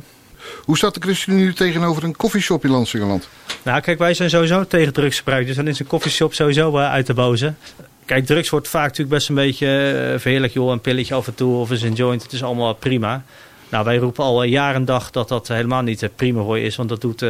Hoe 0.65 0.77
staat 0.77 0.95
de 0.95 1.01
ChristenUnie 1.01 1.53
tegenover 1.53 2.05
een 2.05 2.17
koffieshop 2.17 2.65
in 2.65 2.71
Landsingeland? 2.71 3.29
Nou, 3.63 3.81
kijk, 3.81 3.99
wij 3.99 4.15
zijn 4.15 4.31
sowieso 4.31 4.67
tegen 4.67 4.93
drugsgebruik. 4.93 5.47
Dus 5.47 5.57
dan 5.57 5.69
is 5.69 5.81
een 5.81 5.87
koffieshop 5.87 6.35
sowieso 6.35 6.77
uit 6.77 7.07
de 7.07 7.15
boze. 7.15 7.55
Kijk, 8.05 8.27
drugs 8.27 8.49
wordt 8.49 8.69
vaak 8.69 8.83
natuurlijk 8.83 9.11
best 9.11 9.29
een 9.29 9.35
beetje 9.35 9.67
uh, 10.13 10.21
verheerlijk. 10.21 10.53
Joh, 10.53 10.71
een 10.71 10.81
pilletje 10.81 11.15
af 11.15 11.27
en 11.27 11.35
toe 11.35 11.57
of 11.57 11.71
eens 11.71 11.83
een 11.83 11.93
joint. 11.93 12.23
Het 12.23 12.33
is 12.33 12.43
allemaal 12.43 12.75
prima. 12.75 13.25
Nou, 13.69 13.85
wij 13.85 13.97
roepen 13.97 14.25
al 14.25 14.43
jaar 14.43 14.75
en 14.75 14.85
dag 14.85 15.11
dat 15.11 15.29
dat 15.29 15.49
helemaal 15.49 15.83
niet 15.83 16.03
uh, 16.03 16.09
prima 16.17 16.43
voor 16.43 16.59
is. 16.59 16.77
Want 16.77 16.89
dat 16.89 17.01
doet 17.01 17.25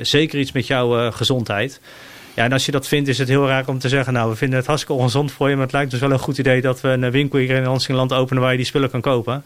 zeker 0.00 0.38
iets 0.38 0.52
met 0.52 0.66
jouw 0.66 1.10
gezondheid. 1.10 1.80
Ja, 2.34 2.44
en 2.44 2.52
als 2.52 2.66
je 2.66 2.72
dat 2.72 2.88
vindt, 2.88 3.08
is 3.08 3.18
het 3.18 3.28
heel 3.28 3.46
raar 3.46 3.64
om 3.66 3.78
te 3.78 3.88
zeggen... 3.88 4.12
nou, 4.12 4.30
we 4.30 4.36
vinden 4.36 4.58
het 4.58 4.66
hartstikke 4.66 5.00
ongezond 5.00 5.32
voor 5.32 5.48
je... 5.48 5.54
maar 5.54 5.64
het 5.64 5.72
lijkt 5.72 5.92
ons 5.92 6.00
wel 6.00 6.10
een 6.10 6.18
goed 6.18 6.38
idee 6.38 6.60
dat 6.60 6.80
we 6.80 6.88
een 6.88 7.10
winkel 7.10 7.38
hier 7.38 7.50
in 7.50 7.94
Land 7.94 8.12
openen... 8.12 8.42
waar 8.42 8.50
je 8.50 8.56
die 8.56 8.66
spullen 8.66 8.90
kan 8.90 9.00
kopen. 9.00 9.44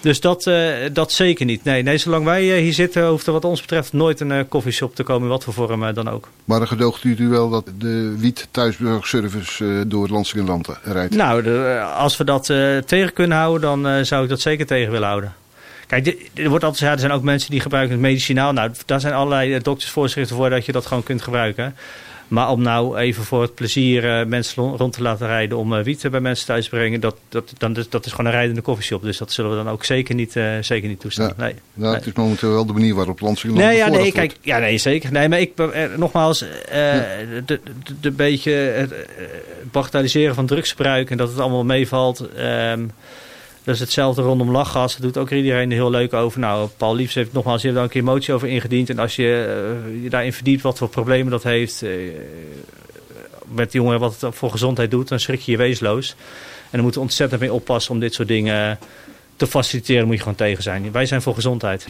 Dus 0.00 0.20
dat, 0.20 0.46
uh, 0.46 0.74
dat 0.92 1.12
zeker 1.12 1.46
niet. 1.46 1.64
Nee, 1.64 1.82
nee, 1.82 1.98
zolang 1.98 2.24
wij 2.24 2.44
uh, 2.44 2.62
hier 2.62 2.72
zitten, 2.72 3.08
hoeft 3.08 3.26
er 3.26 3.32
wat 3.32 3.44
ons 3.44 3.60
betreft... 3.60 3.92
nooit 3.92 4.20
een 4.20 4.30
uh, 4.30 4.40
koffieshop 4.48 4.94
te 4.94 5.02
komen, 5.02 5.22
in 5.22 5.28
wat 5.28 5.44
voor 5.44 5.52
vorm 5.52 5.94
dan 5.94 6.08
ook. 6.08 6.28
Maar 6.44 6.58
dan 6.58 6.68
gedoogt 6.68 7.04
u 7.04 7.28
wel 7.28 7.50
dat 7.50 7.64
de 7.78 8.14
wiet 8.18 8.48
thuisbezorgservice 8.50 9.84
door 9.86 10.02
het 10.02 10.10
Land 10.46 10.68
rijdt? 10.82 11.14
Nou, 11.14 11.42
de, 11.42 11.80
als 11.96 12.16
we 12.16 12.24
dat 12.24 12.44
tegen 12.86 13.12
kunnen 13.12 13.38
houden, 13.38 13.82
dan 13.82 14.06
zou 14.06 14.22
ik 14.22 14.28
dat 14.28 14.40
zeker 14.40 14.66
tegen 14.66 14.92
willen 14.92 15.08
houden. 15.08 15.34
Kijk, 15.86 16.06
er 16.34 16.48
wordt 16.48 16.64
altijd 16.64 16.76
gezegd, 16.76 16.92
er 16.92 17.00
zijn 17.00 17.12
ook 17.12 17.22
mensen 17.22 17.50
die 17.50 17.60
gebruiken 17.60 17.92
het 17.92 18.02
medicinaal. 18.02 18.52
Nou, 18.52 18.70
daar 18.86 19.00
zijn 19.00 19.14
allerlei 19.14 19.58
doktersvoorschriften 19.58 20.36
voor 20.36 20.50
dat 20.50 20.66
je 20.66 20.72
dat 20.72 20.86
gewoon 20.86 21.02
kunt 21.02 21.22
gebruiken. 21.22 21.74
Maar 22.34 22.50
om 22.50 22.62
nou 22.62 22.98
even 22.98 23.24
voor 23.24 23.42
het 23.42 23.54
plezier 23.54 24.04
uh, 24.04 24.26
mensen 24.26 24.62
rond 24.62 24.92
te 24.92 25.02
laten 25.02 25.26
rijden 25.26 25.58
om 25.58 25.72
uh, 25.72 25.82
wiet 25.82 26.10
bij 26.10 26.20
mensen 26.20 26.46
thuis 26.46 26.64
te 26.64 26.70
brengen, 26.70 27.00
dat, 27.00 27.16
dat, 27.28 27.52
dan, 27.58 27.76
dat 27.88 28.06
is 28.06 28.10
gewoon 28.10 28.26
een 28.26 28.36
rijdende 28.36 28.60
koffieshop. 28.60 29.02
Dus 29.02 29.18
dat 29.18 29.32
zullen 29.32 29.50
we 29.50 29.56
dan 29.56 29.68
ook 29.68 29.84
zeker 29.84 30.14
niet, 30.14 30.36
uh, 30.36 30.52
zeker 30.60 30.88
niet 30.88 31.00
toestaan. 31.00 31.26
Ja, 31.36 31.44
nee, 31.44 31.54
nou, 31.74 31.88
nee. 31.88 31.94
Het 31.94 32.06
is 32.06 32.12
momenteel 32.12 32.50
wel 32.50 32.66
de 32.66 32.72
manier 32.72 32.94
waarop 32.94 33.20
Landsingeland 33.20 33.66
Nee, 33.68 33.76
ja, 33.76 33.88
nee, 33.88 34.12
kijk, 34.12 34.36
ja, 34.40 34.58
nee, 34.58 34.78
zeker. 34.78 35.12
Nee, 35.12 35.28
maar 35.28 35.40
ik, 35.40 35.52
nogmaals, 35.96 36.38
ja. 36.38 36.46
de, 36.72 37.42
de, 37.46 37.60
de, 38.00 38.10
beetje 38.10 38.52
het 38.52 38.92
bagatelliseren 39.70 40.34
van 40.34 40.46
drugsgebruik 40.46 41.10
en 41.10 41.16
dat 41.16 41.28
het 41.28 41.38
allemaal 41.38 41.64
meevalt. 41.64 42.28
Um, 42.38 42.90
dat 43.64 43.74
is 43.74 43.80
hetzelfde 43.80 44.22
rondom 44.22 44.50
lachgas. 44.50 44.92
Dat 44.92 45.02
doet 45.02 45.18
ook 45.18 45.30
iedereen 45.30 45.70
heel 45.70 45.90
leuk 45.90 46.12
over. 46.12 46.40
Nou, 46.40 46.68
Paul 46.76 46.94
Liefs 46.94 47.14
heeft 47.14 47.32
nogmaals 47.32 47.62
hier 47.62 47.72
dan 47.72 47.82
een 47.82 47.88
keer 47.88 48.04
motie 48.04 48.34
over 48.34 48.48
ingediend. 48.48 48.90
En 48.90 48.98
als 48.98 49.16
je 49.16 49.56
uh, 49.92 50.02
je 50.02 50.10
daarin 50.10 50.32
verdiept 50.32 50.62
wat 50.62 50.78
voor 50.78 50.88
problemen 50.88 51.30
dat 51.30 51.42
heeft... 51.42 51.82
Uh, 51.82 51.90
met 53.48 53.70
die 53.72 53.80
jongeren 53.80 54.00
wat 54.00 54.20
het 54.20 54.34
voor 54.34 54.50
gezondheid 54.50 54.90
doet... 54.90 55.08
dan 55.08 55.20
schrik 55.20 55.40
je 55.40 55.50
je 55.50 55.56
weesloos. 55.56 56.10
En 56.10 56.70
dan 56.70 56.80
moeten 56.80 57.00
we 57.00 57.06
ontzettend 57.06 57.40
mee 57.40 57.52
oppassen 57.52 57.92
om 57.92 58.00
dit 58.00 58.14
soort 58.14 58.28
dingen 58.28 58.78
te 59.36 59.46
faciliteren. 59.46 60.06
moet 60.06 60.14
je 60.14 60.22
gewoon 60.22 60.34
tegen 60.34 60.62
zijn. 60.62 60.92
Wij 60.92 61.06
zijn 61.06 61.22
voor 61.22 61.34
gezondheid. 61.34 61.86